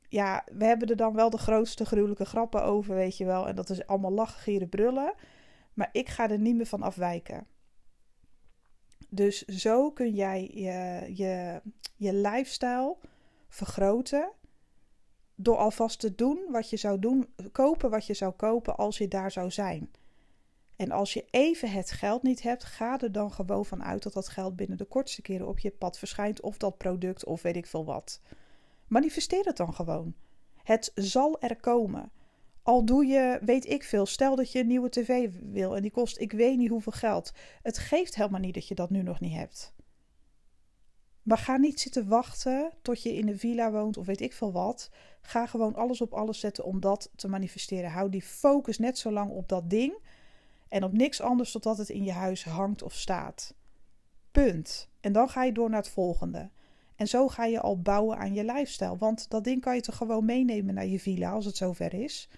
ja, 0.09 0.43
we 0.51 0.65
hebben 0.65 0.87
er 0.87 0.95
dan 0.95 1.13
wel 1.13 1.29
de 1.29 1.37
grootste 1.37 1.85
gruwelijke 1.85 2.25
grappen 2.25 2.63
over, 2.63 2.95
weet 2.95 3.17
je 3.17 3.25
wel. 3.25 3.47
En 3.47 3.55
dat 3.55 3.69
is 3.69 3.87
allemaal 3.87 4.11
lachen, 4.11 4.41
gieren, 4.41 4.69
brullen. 4.69 5.13
Maar 5.73 5.89
ik 5.91 6.09
ga 6.09 6.29
er 6.29 6.39
niet 6.39 6.55
meer 6.55 6.65
van 6.65 6.81
afwijken. 6.81 7.47
Dus 9.09 9.45
zo 9.45 9.91
kun 9.91 10.13
jij 10.13 10.51
je, 10.53 11.11
je, 11.15 11.61
je 11.95 12.13
lifestyle 12.13 12.95
vergroten. 13.49 14.31
Door 15.39 15.57
alvast 15.57 15.99
te 15.99 16.15
doen 16.15 16.39
wat 16.51 16.69
je 16.69 16.77
zou 16.77 16.99
doen, 16.99 17.27
kopen 17.51 17.89
wat 17.89 18.05
je 18.05 18.13
zou 18.13 18.31
kopen 18.31 18.77
als 18.77 18.97
je 18.97 19.07
daar 19.07 19.31
zou 19.31 19.51
zijn. 19.51 19.91
En 20.75 20.91
als 20.91 21.13
je 21.13 21.25
even 21.29 21.71
het 21.71 21.91
geld 21.91 22.23
niet 22.23 22.41
hebt, 22.41 22.63
ga 22.63 22.99
er 22.99 23.11
dan 23.11 23.31
gewoon 23.31 23.65
van 23.65 23.83
uit 23.83 24.03
dat 24.03 24.13
dat 24.13 24.27
geld 24.27 24.55
binnen 24.55 24.77
de 24.77 24.85
kortste 24.85 25.21
keren 25.21 25.47
op 25.47 25.59
je 25.59 25.71
pad 25.71 25.97
verschijnt. 25.97 26.41
Of 26.41 26.57
dat 26.57 26.77
product, 26.77 27.25
of 27.25 27.41
weet 27.41 27.55
ik 27.55 27.65
veel 27.65 27.85
wat. 27.85 28.21
Manifesteer 28.87 29.45
het 29.45 29.57
dan 29.57 29.73
gewoon. 29.73 30.13
Het 30.63 30.91
zal 30.95 31.41
er 31.41 31.55
komen. 31.55 32.11
Al 32.63 32.85
doe 32.85 33.05
je, 33.05 33.39
weet 33.41 33.65
ik 33.65 33.83
veel, 33.83 34.05
stel 34.05 34.35
dat 34.35 34.51
je 34.51 34.59
een 34.59 34.67
nieuwe 34.67 34.89
tv 34.89 35.29
wil 35.51 35.75
en 35.75 35.81
die 35.81 35.91
kost 35.91 36.19
ik 36.19 36.31
weet 36.31 36.57
niet 36.57 36.69
hoeveel 36.69 36.91
geld. 36.91 37.33
Het 37.61 37.77
geeft 37.77 38.15
helemaal 38.15 38.39
niet 38.39 38.53
dat 38.53 38.67
je 38.67 38.75
dat 38.75 38.89
nu 38.89 39.01
nog 39.03 39.19
niet 39.19 39.33
hebt. 39.33 39.73
Maar 41.27 41.37
ga 41.37 41.57
niet 41.57 41.79
zitten 41.79 42.07
wachten 42.07 42.71
tot 42.81 43.03
je 43.03 43.13
in 43.13 43.27
een 43.27 43.39
villa 43.39 43.71
woont 43.71 43.97
of 43.97 44.05
weet 44.05 44.21
ik 44.21 44.33
veel 44.33 44.51
wat. 44.51 44.89
Ga 45.21 45.45
gewoon 45.45 45.75
alles 45.75 46.01
op 46.01 46.13
alles 46.13 46.39
zetten 46.39 46.63
om 46.63 46.79
dat 46.79 47.09
te 47.15 47.27
manifesteren. 47.27 47.91
Hou 47.91 48.09
die 48.09 48.21
focus 48.21 48.77
net 48.77 48.97
zo 48.97 49.11
lang 49.11 49.31
op 49.31 49.49
dat 49.49 49.69
ding 49.69 49.97
en 50.69 50.83
op 50.83 50.93
niks 50.93 51.21
anders 51.21 51.51
totdat 51.51 51.77
het 51.77 51.89
in 51.89 52.03
je 52.03 52.11
huis 52.11 52.43
hangt 52.43 52.83
of 52.83 52.93
staat. 52.93 53.53
Punt. 54.31 54.89
En 54.99 55.11
dan 55.11 55.29
ga 55.29 55.43
je 55.43 55.51
door 55.51 55.69
naar 55.69 55.81
het 55.81 55.89
volgende. 55.89 56.49
En 56.95 57.07
zo 57.07 57.27
ga 57.27 57.45
je 57.45 57.61
al 57.61 57.81
bouwen 57.81 58.17
aan 58.17 58.33
je 58.33 58.43
lifestyle. 58.43 58.97
Want 58.97 59.29
dat 59.29 59.43
ding 59.43 59.61
kan 59.61 59.75
je 59.75 59.81
toch 59.81 59.97
gewoon 59.97 60.25
meenemen 60.25 60.73
naar 60.73 60.87
je 60.87 60.99
villa 60.99 61.31
als 61.31 61.45
het 61.45 61.57
zover 61.57 61.93
is. 61.93 62.29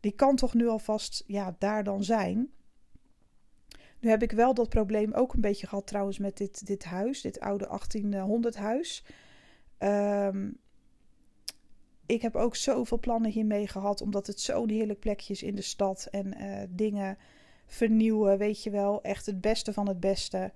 Die 0.00 0.12
kan 0.12 0.36
toch 0.36 0.54
nu 0.54 0.68
alvast 0.68 1.24
ja, 1.26 1.56
daar 1.58 1.84
dan 1.84 2.04
zijn. 2.04 2.50
Nu 4.06 4.12
heb 4.12 4.22
ik 4.22 4.32
wel 4.32 4.54
dat 4.54 4.68
probleem 4.68 5.12
ook 5.12 5.34
een 5.34 5.40
beetje 5.40 5.66
gehad 5.66 5.86
trouwens 5.86 6.18
met 6.18 6.36
dit, 6.36 6.66
dit 6.66 6.84
huis, 6.84 7.20
dit 7.20 7.40
oude 7.40 7.66
1800 7.66 8.56
huis. 8.56 9.04
Um, 9.78 10.58
ik 12.06 12.22
heb 12.22 12.36
ook 12.36 12.56
zoveel 12.56 12.98
plannen 12.98 13.30
hiermee 13.30 13.66
gehad, 13.66 14.00
omdat 14.00 14.26
het 14.26 14.40
zo'n 14.40 14.68
heerlijk 14.68 14.98
plekje 14.98 15.32
is 15.32 15.42
in 15.42 15.54
de 15.54 15.62
stad. 15.62 16.08
En 16.10 16.42
uh, 16.42 16.62
dingen 16.68 17.18
vernieuwen, 17.66 18.38
weet 18.38 18.62
je 18.62 18.70
wel. 18.70 19.02
Echt 19.02 19.26
het 19.26 19.40
beste 19.40 19.72
van 19.72 19.88
het 19.88 20.00
beste. 20.00 20.52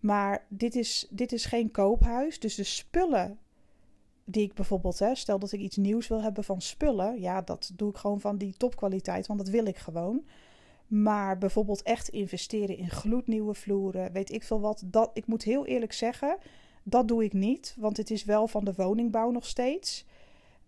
Maar 0.00 0.46
dit 0.48 0.74
is, 0.74 1.06
dit 1.10 1.32
is 1.32 1.44
geen 1.44 1.70
koophuis. 1.70 2.40
Dus 2.40 2.54
de 2.54 2.64
spullen 2.64 3.38
die 4.24 4.42
ik 4.42 4.54
bijvoorbeeld, 4.54 4.98
hè, 4.98 5.14
stel 5.14 5.38
dat 5.38 5.52
ik 5.52 5.60
iets 5.60 5.76
nieuws 5.76 6.08
wil 6.08 6.22
hebben 6.22 6.44
van 6.44 6.60
spullen. 6.60 7.20
Ja, 7.20 7.42
dat 7.42 7.72
doe 7.74 7.90
ik 7.90 7.96
gewoon 7.96 8.20
van 8.20 8.36
die 8.38 8.54
topkwaliteit, 8.56 9.26
want 9.26 9.38
dat 9.38 9.48
wil 9.48 9.66
ik 9.66 9.76
gewoon. 9.76 10.26
Maar 10.86 11.38
bijvoorbeeld 11.38 11.82
echt 11.82 12.08
investeren 12.08 12.76
in 12.76 12.90
gloednieuwe 12.90 13.54
vloeren, 13.54 14.12
weet 14.12 14.32
ik 14.32 14.42
veel 14.42 14.60
wat. 14.60 14.82
Dat, 14.86 15.10
ik 15.14 15.26
moet 15.26 15.42
heel 15.42 15.66
eerlijk 15.66 15.92
zeggen, 15.92 16.36
dat 16.82 17.08
doe 17.08 17.24
ik 17.24 17.32
niet. 17.32 17.74
Want 17.78 17.96
het 17.96 18.10
is 18.10 18.24
wel 18.24 18.48
van 18.48 18.64
de 18.64 18.74
woningbouw 18.76 19.30
nog 19.30 19.46
steeds. 19.46 20.04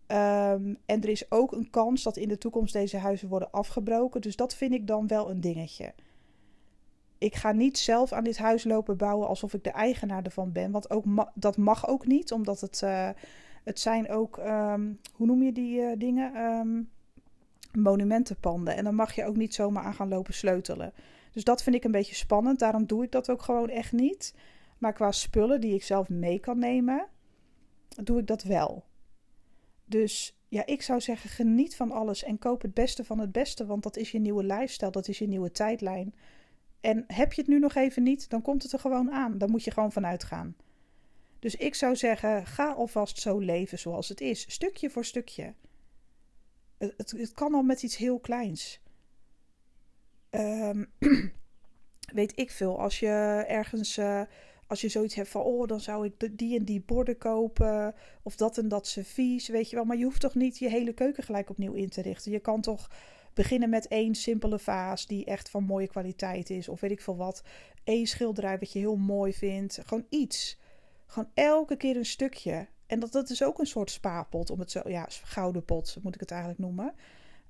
Um, 0.06 0.76
en 0.86 1.02
er 1.02 1.08
is 1.08 1.30
ook 1.30 1.52
een 1.52 1.70
kans 1.70 2.02
dat 2.02 2.16
in 2.16 2.28
de 2.28 2.38
toekomst 2.38 2.72
deze 2.72 2.96
huizen 2.96 3.28
worden 3.28 3.50
afgebroken. 3.50 4.20
Dus 4.20 4.36
dat 4.36 4.54
vind 4.54 4.72
ik 4.72 4.86
dan 4.86 5.06
wel 5.06 5.30
een 5.30 5.40
dingetje 5.40 5.94
ik 7.18 7.34
ga 7.34 7.52
niet 7.52 7.78
zelf 7.78 8.12
aan 8.12 8.24
dit 8.24 8.38
huis 8.38 8.64
lopen 8.64 8.96
bouwen 8.96 9.28
alsof 9.28 9.54
ik 9.54 9.64
de 9.64 9.70
eigenaar 9.70 10.24
ervan 10.24 10.52
ben. 10.52 10.70
Want 10.70 10.90
ook 10.90 11.04
dat 11.34 11.56
mag 11.56 11.88
ook 11.88 12.06
niet, 12.06 12.32
omdat 12.32 12.60
het, 12.60 12.80
uh, 12.84 13.08
het 13.64 13.80
zijn 13.80 14.10
ook, 14.10 14.36
um, 14.36 15.00
hoe 15.12 15.26
noem 15.26 15.42
je 15.42 15.52
die 15.52 15.80
uh, 15.80 15.92
dingen? 15.98 16.36
Um, 16.36 16.90
monumentenpanden. 17.72 18.76
En 18.76 18.84
dan 18.84 18.94
mag 18.94 19.14
je 19.14 19.24
ook 19.24 19.36
niet 19.36 19.54
zomaar 19.54 19.84
aan 19.84 19.94
gaan 19.94 20.08
lopen 20.08 20.34
sleutelen. 20.34 20.92
Dus 21.32 21.44
dat 21.44 21.62
vind 21.62 21.76
ik 21.76 21.84
een 21.84 21.90
beetje 21.90 22.14
spannend. 22.14 22.58
Daarom 22.58 22.86
doe 22.86 23.04
ik 23.04 23.12
dat 23.12 23.30
ook 23.30 23.42
gewoon 23.42 23.68
echt 23.68 23.92
niet. 23.92 24.34
Maar 24.78 24.92
qua 24.92 25.12
spullen 25.12 25.60
die 25.60 25.74
ik 25.74 25.82
zelf 25.82 26.08
mee 26.08 26.38
kan 26.38 26.58
nemen, 26.58 27.06
doe 28.02 28.18
ik 28.18 28.26
dat 28.26 28.42
wel. 28.42 28.84
Dus 29.84 30.36
ja, 30.48 30.66
ik 30.66 30.82
zou 30.82 31.00
zeggen, 31.00 31.30
geniet 31.30 31.76
van 31.76 31.90
alles 31.90 32.24
en 32.24 32.38
koop 32.38 32.62
het 32.62 32.74
beste 32.74 33.04
van 33.04 33.18
het 33.18 33.32
beste. 33.32 33.66
Want 33.66 33.82
dat 33.82 33.96
is 33.96 34.10
je 34.10 34.18
nieuwe 34.18 34.44
lifestyle, 34.44 34.90
dat 34.90 35.08
is 35.08 35.18
je 35.18 35.28
nieuwe 35.28 35.50
tijdlijn. 35.50 36.14
En 36.80 37.04
heb 37.06 37.32
je 37.32 37.40
het 37.40 37.50
nu 37.50 37.58
nog 37.58 37.74
even 37.74 38.02
niet, 38.02 38.30
dan 38.30 38.42
komt 38.42 38.62
het 38.62 38.72
er 38.72 38.78
gewoon 38.78 39.10
aan. 39.10 39.38
Dan 39.38 39.50
moet 39.50 39.64
je 39.64 39.70
gewoon 39.70 39.92
vanuit 39.92 40.24
gaan. 40.24 40.56
Dus 41.38 41.54
ik 41.54 41.74
zou 41.74 41.96
zeggen, 41.96 42.46
ga 42.46 42.72
alvast 42.72 43.20
zo 43.20 43.38
leven 43.38 43.78
zoals 43.78 44.08
het 44.08 44.20
is, 44.20 44.52
stukje 44.52 44.90
voor 44.90 45.04
stukje. 45.04 45.54
Het, 46.78 47.10
het, 47.10 47.32
kan 47.32 47.54
al 47.54 47.62
met 47.62 47.82
iets 47.82 47.96
heel 47.96 48.18
kleins. 48.18 48.80
Um, 50.30 50.92
weet 52.18 52.38
ik 52.38 52.50
veel, 52.50 52.80
als 52.80 53.00
je 53.00 53.44
ergens, 53.48 53.98
uh, 53.98 54.22
als 54.66 54.80
je 54.80 54.88
zoiets 54.88 55.14
hebt 55.14 55.28
van, 55.28 55.42
oh, 55.42 55.66
dan 55.66 55.80
zou 55.80 56.04
ik 56.06 56.38
die 56.38 56.58
en 56.58 56.64
die 56.64 56.82
borden 56.86 57.18
kopen, 57.18 57.94
of 58.22 58.36
dat 58.36 58.58
en 58.58 58.68
dat 58.68 58.86
servies, 58.86 59.48
weet 59.48 59.70
je 59.70 59.76
wel. 59.76 59.84
Maar 59.84 59.96
je 59.96 60.04
hoeft 60.04 60.20
toch 60.20 60.34
niet 60.34 60.58
je 60.58 60.68
hele 60.68 60.92
keuken 60.92 61.22
gelijk 61.22 61.50
opnieuw 61.50 61.72
in 61.72 61.88
te 61.88 62.02
richten. 62.02 62.32
Je 62.32 62.40
kan 62.40 62.60
toch 62.60 62.90
beginnen 63.34 63.70
met 63.70 63.88
één 63.88 64.14
simpele 64.14 64.58
vaas 64.58 65.06
die 65.06 65.24
echt 65.24 65.50
van 65.50 65.64
mooie 65.64 65.88
kwaliteit 65.88 66.50
is. 66.50 66.68
Of 66.68 66.80
weet 66.80 66.90
ik 66.90 67.00
veel 67.00 67.16
wat. 67.16 67.42
Eén 67.84 68.06
schilderij 68.06 68.58
wat 68.58 68.72
je 68.72 68.78
heel 68.78 68.96
mooi 68.96 69.32
vindt. 69.32 69.80
Gewoon 69.84 70.06
iets. 70.08 70.58
Gewoon 71.06 71.30
elke 71.34 71.76
keer 71.76 71.96
een 71.96 72.06
stukje. 72.06 72.68
En 72.88 73.00
dat, 73.00 73.12
dat 73.12 73.30
is 73.30 73.42
ook 73.42 73.58
een 73.58 73.66
soort 73.66 73.90
spaarpot, 73.90 74.50
om 74.50 74.58
het 74.58 74.70
zo, 74.70 74.80
ja, 74.84 75.06
gouden 75.08 75.64
pot 75.64 75.96
moet 76.02 76.14
ik 76.14 76.20
het 76.20 76.30
eigenlijk 76.30 76.60
noemen. 76.60 76.94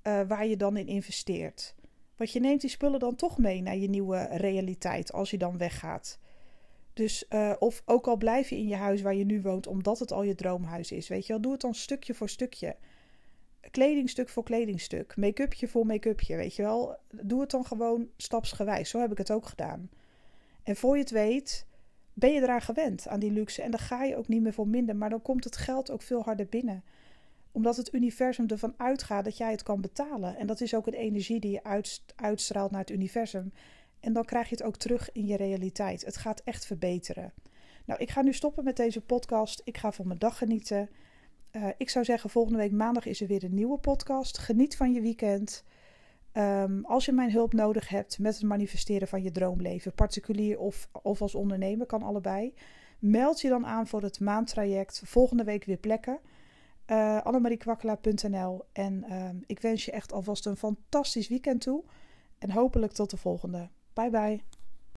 Uh, 0.03 0.20
waar 0.29 0.46
je 0.46 0.57
dan 0.57 0.77
in 0.77 0.87
investeert. 0.87 1.74
Want 2.16 2.33
je 2.33 2.40
neemt 2.40 2.61
die 2.61 2.70
spullen 2.70 3.01
dan 3.01 3.14
toch 3.14 3.38
mee 3.38 3.62
naar 3.62 3.77
je 3.77 3.88
nieuwe 3.88 4.29
realiteit 4.31 5.12
als 5.12 5.31
je 5.31 5.38
dan 5.38 5.59
weggaat. 5.59 6.18
Dus, 6.92 7.24
uh, 7.31 7.53
of 7.59 7.83
ook 7.85 8.07
al 8.07 8.16
blijf 8.16 8.48
je 8.48 8.57
in 8.57 8.68
je 8.68 8.77
huis 8.77 9.03
waar 9.03 9.14
je 9.14 9.24
nu 9.24 9.42
woont, 9.42 9.66
omdat 9.66 9.98
het 9.98 10.12
al 10.12 10.22
je 10.22 10.35
droomhuis 10.35 10.92
is. 10.92 11.09
Weet 11.09 11.27
je 11.27 11.33
wel, 11.33 11.42
doe 11.42 11.53
het 11.53 11.61
dan 11.61 11.74
stukje 11.74 12.14
voor 12.14 12.29
stukje 12.29 12.77
kledingstuk 13.70 14.29
voor 14.29 14.42
kledingstuk, 14.42 15.16
make-upje 15.16 15.68
voor 15.68 15.87
make-upje, 15.87 16.37
weet 16.37 16.55
je 16.55 16.62
wel. 16.62 16.96
Doe 17.11 17.40
het 17.40 17.51
dan 17.51 17.64
gewoon 17.64 18.09
stapsgewijs. 18.16 18.90
Zo 18.90 19.01
heb 19.01 19.12
ik 19.12 19.18
het 19.18 19.31
ook 19.31 19.46
gedaan. 19.46 19.90
En 20.62 20.77
voor 20.77 20.94
je 20.94 21.03
het 21.03 21.11
weet, 21.11 21.66
ben 22.18 22.33
je 22.33 22.40
eraan 22.40 22.61
gewend, 22.61 23.09
aan 23.09 23.20
die 23.20 23.33
luxe. 23.33 23.62
En 23.62 23.70
dan 23.70 23.81
ga 23.81 24.04
je 24.04 24.16
ook 24.16 24.28
niet 24.28 24.42
meer 24.42 24.52
voor 24.52 24.68
minder, 24.68 24.96
maar 24.96 25.11
dan 25.11 25.22
komt 25.22 25.44
het 25.44 25.57
geld 25.57 25.90
ook 25.90 26.02
veel 26.02 26.22
harder 26.22 26.46
binnen. 26.46 26.85
Omdat 27.52 27.76
het 27.76 27.94
universum 27.94 28.46
ervan 28.46 28.74
uitgaat 28.76 29.24
dat 29.24 29.37
jij 29.37 29.50
het 29.50 29.62
kan 29.62 29.81
betalen. 29.81 30.37
En 30.37 30.46
dat 30.46 30.61
is 30.61 30.74
ook 30.74 30.87
een 30.87 30.92
energie 30.92 31.40
die 31.40 31.50
je 31.50 31.83
uitstraalt 32.16 32.70
naar 32.70 32.81
het 32.81 32.90
universum. 32.90 33.52
En 34.00 34.12
dan 34.12 34.24
krijg 34.24 34.48
je 34.48 34.54
het 34.54 34.64
ook 34.64 34.76
terug 34.76 35.12
in 35.12 35.26
je 35.26 35.37
realiteit. 35.37 36.04
Het 36.04 36.16
gaat 36.16 36.42
echt 36.44 36.66
verbeteren. 36.66 37.33
Nou, 37.85 38.00
ik 38.00 38.11
ga 38.11 38.22
nu 38.22 38.33
stoppen 38.33 38.64
met 38.64 38.76
deze 38.76 39.00
podcast. 39.00 39.61
Ik 39.64 39.78
ga 39.78 39.92
van 39.92 40.07
mijn 40.07 40.18
dag 40.18 40.38
genieten. 40.38 40.88
Uh, 41.52 41.68
ik 41.76 41.90
zou 41.90 42.04
zeggen, 42.04 42.31
volgende 42.31 42.59
week 42.59 42.72
maandag 42.72 43.07
is 43.07 43.20
er 43.20 43.26
weer 43.26 43.44
een 43.44 43.54
nieuwe 43.54 43.78
podcast. 43.78 44.38
Geniet 44.38 44.76
van 44.76 44.92
je 44.92 45.00
weekend. 45.00 45.64
Um, 46.38 46.85
als 46.85 47.05
je 47.05 47.12
mijn 47.12 47.33
hulp 47.33 47.53
nodig 47.53 47.88
hebt 47.88 48.18
met 48.18 48.35
het 48.35 48.42
manifesteren 48.42 49.09
van 49.09 49.22
je 49.22 49.31
droomleven, 49.31 49.92
particulier 49.92 50.59
of, 50.59 50.88
of 51.03 51.22
als 51.22 51.35
ondernemer, 51.35 51.87
kan 51.87 52.03
allebei. 52.03 52.55
Meld 52.98 53.40
je 53.40 53.48
dan 53.48 53.66
aan 53.66 53.87
voor 53.87 54.03
het 54.03 54.20
maandtraject. 54.20 55.03
Volgende 55.05 55.44
week 55.44 55.64
weer 55.64 55.77
plekken. 55.77 56.18
Uh, 56.87 57.20
En 58.72 59.05
uh, 59.09 59.29
ik 59.46 59.61
wens 59.61 59.85
je 59.85 59.92
echt 59.92 60.12
alvast 60.12 60.46
een 60.46 60.57
fantastisch 60.57 61.29
weekend 61.29 61.61
toe. 61.61 61.85
En 62.38 62.51
hopelijk 62.51 62.92
tot 62.92 63.11
de 63.11 63.16
volgende. 63.16 63.68
Bye 63.92 64.11
bye. 64.11 64.58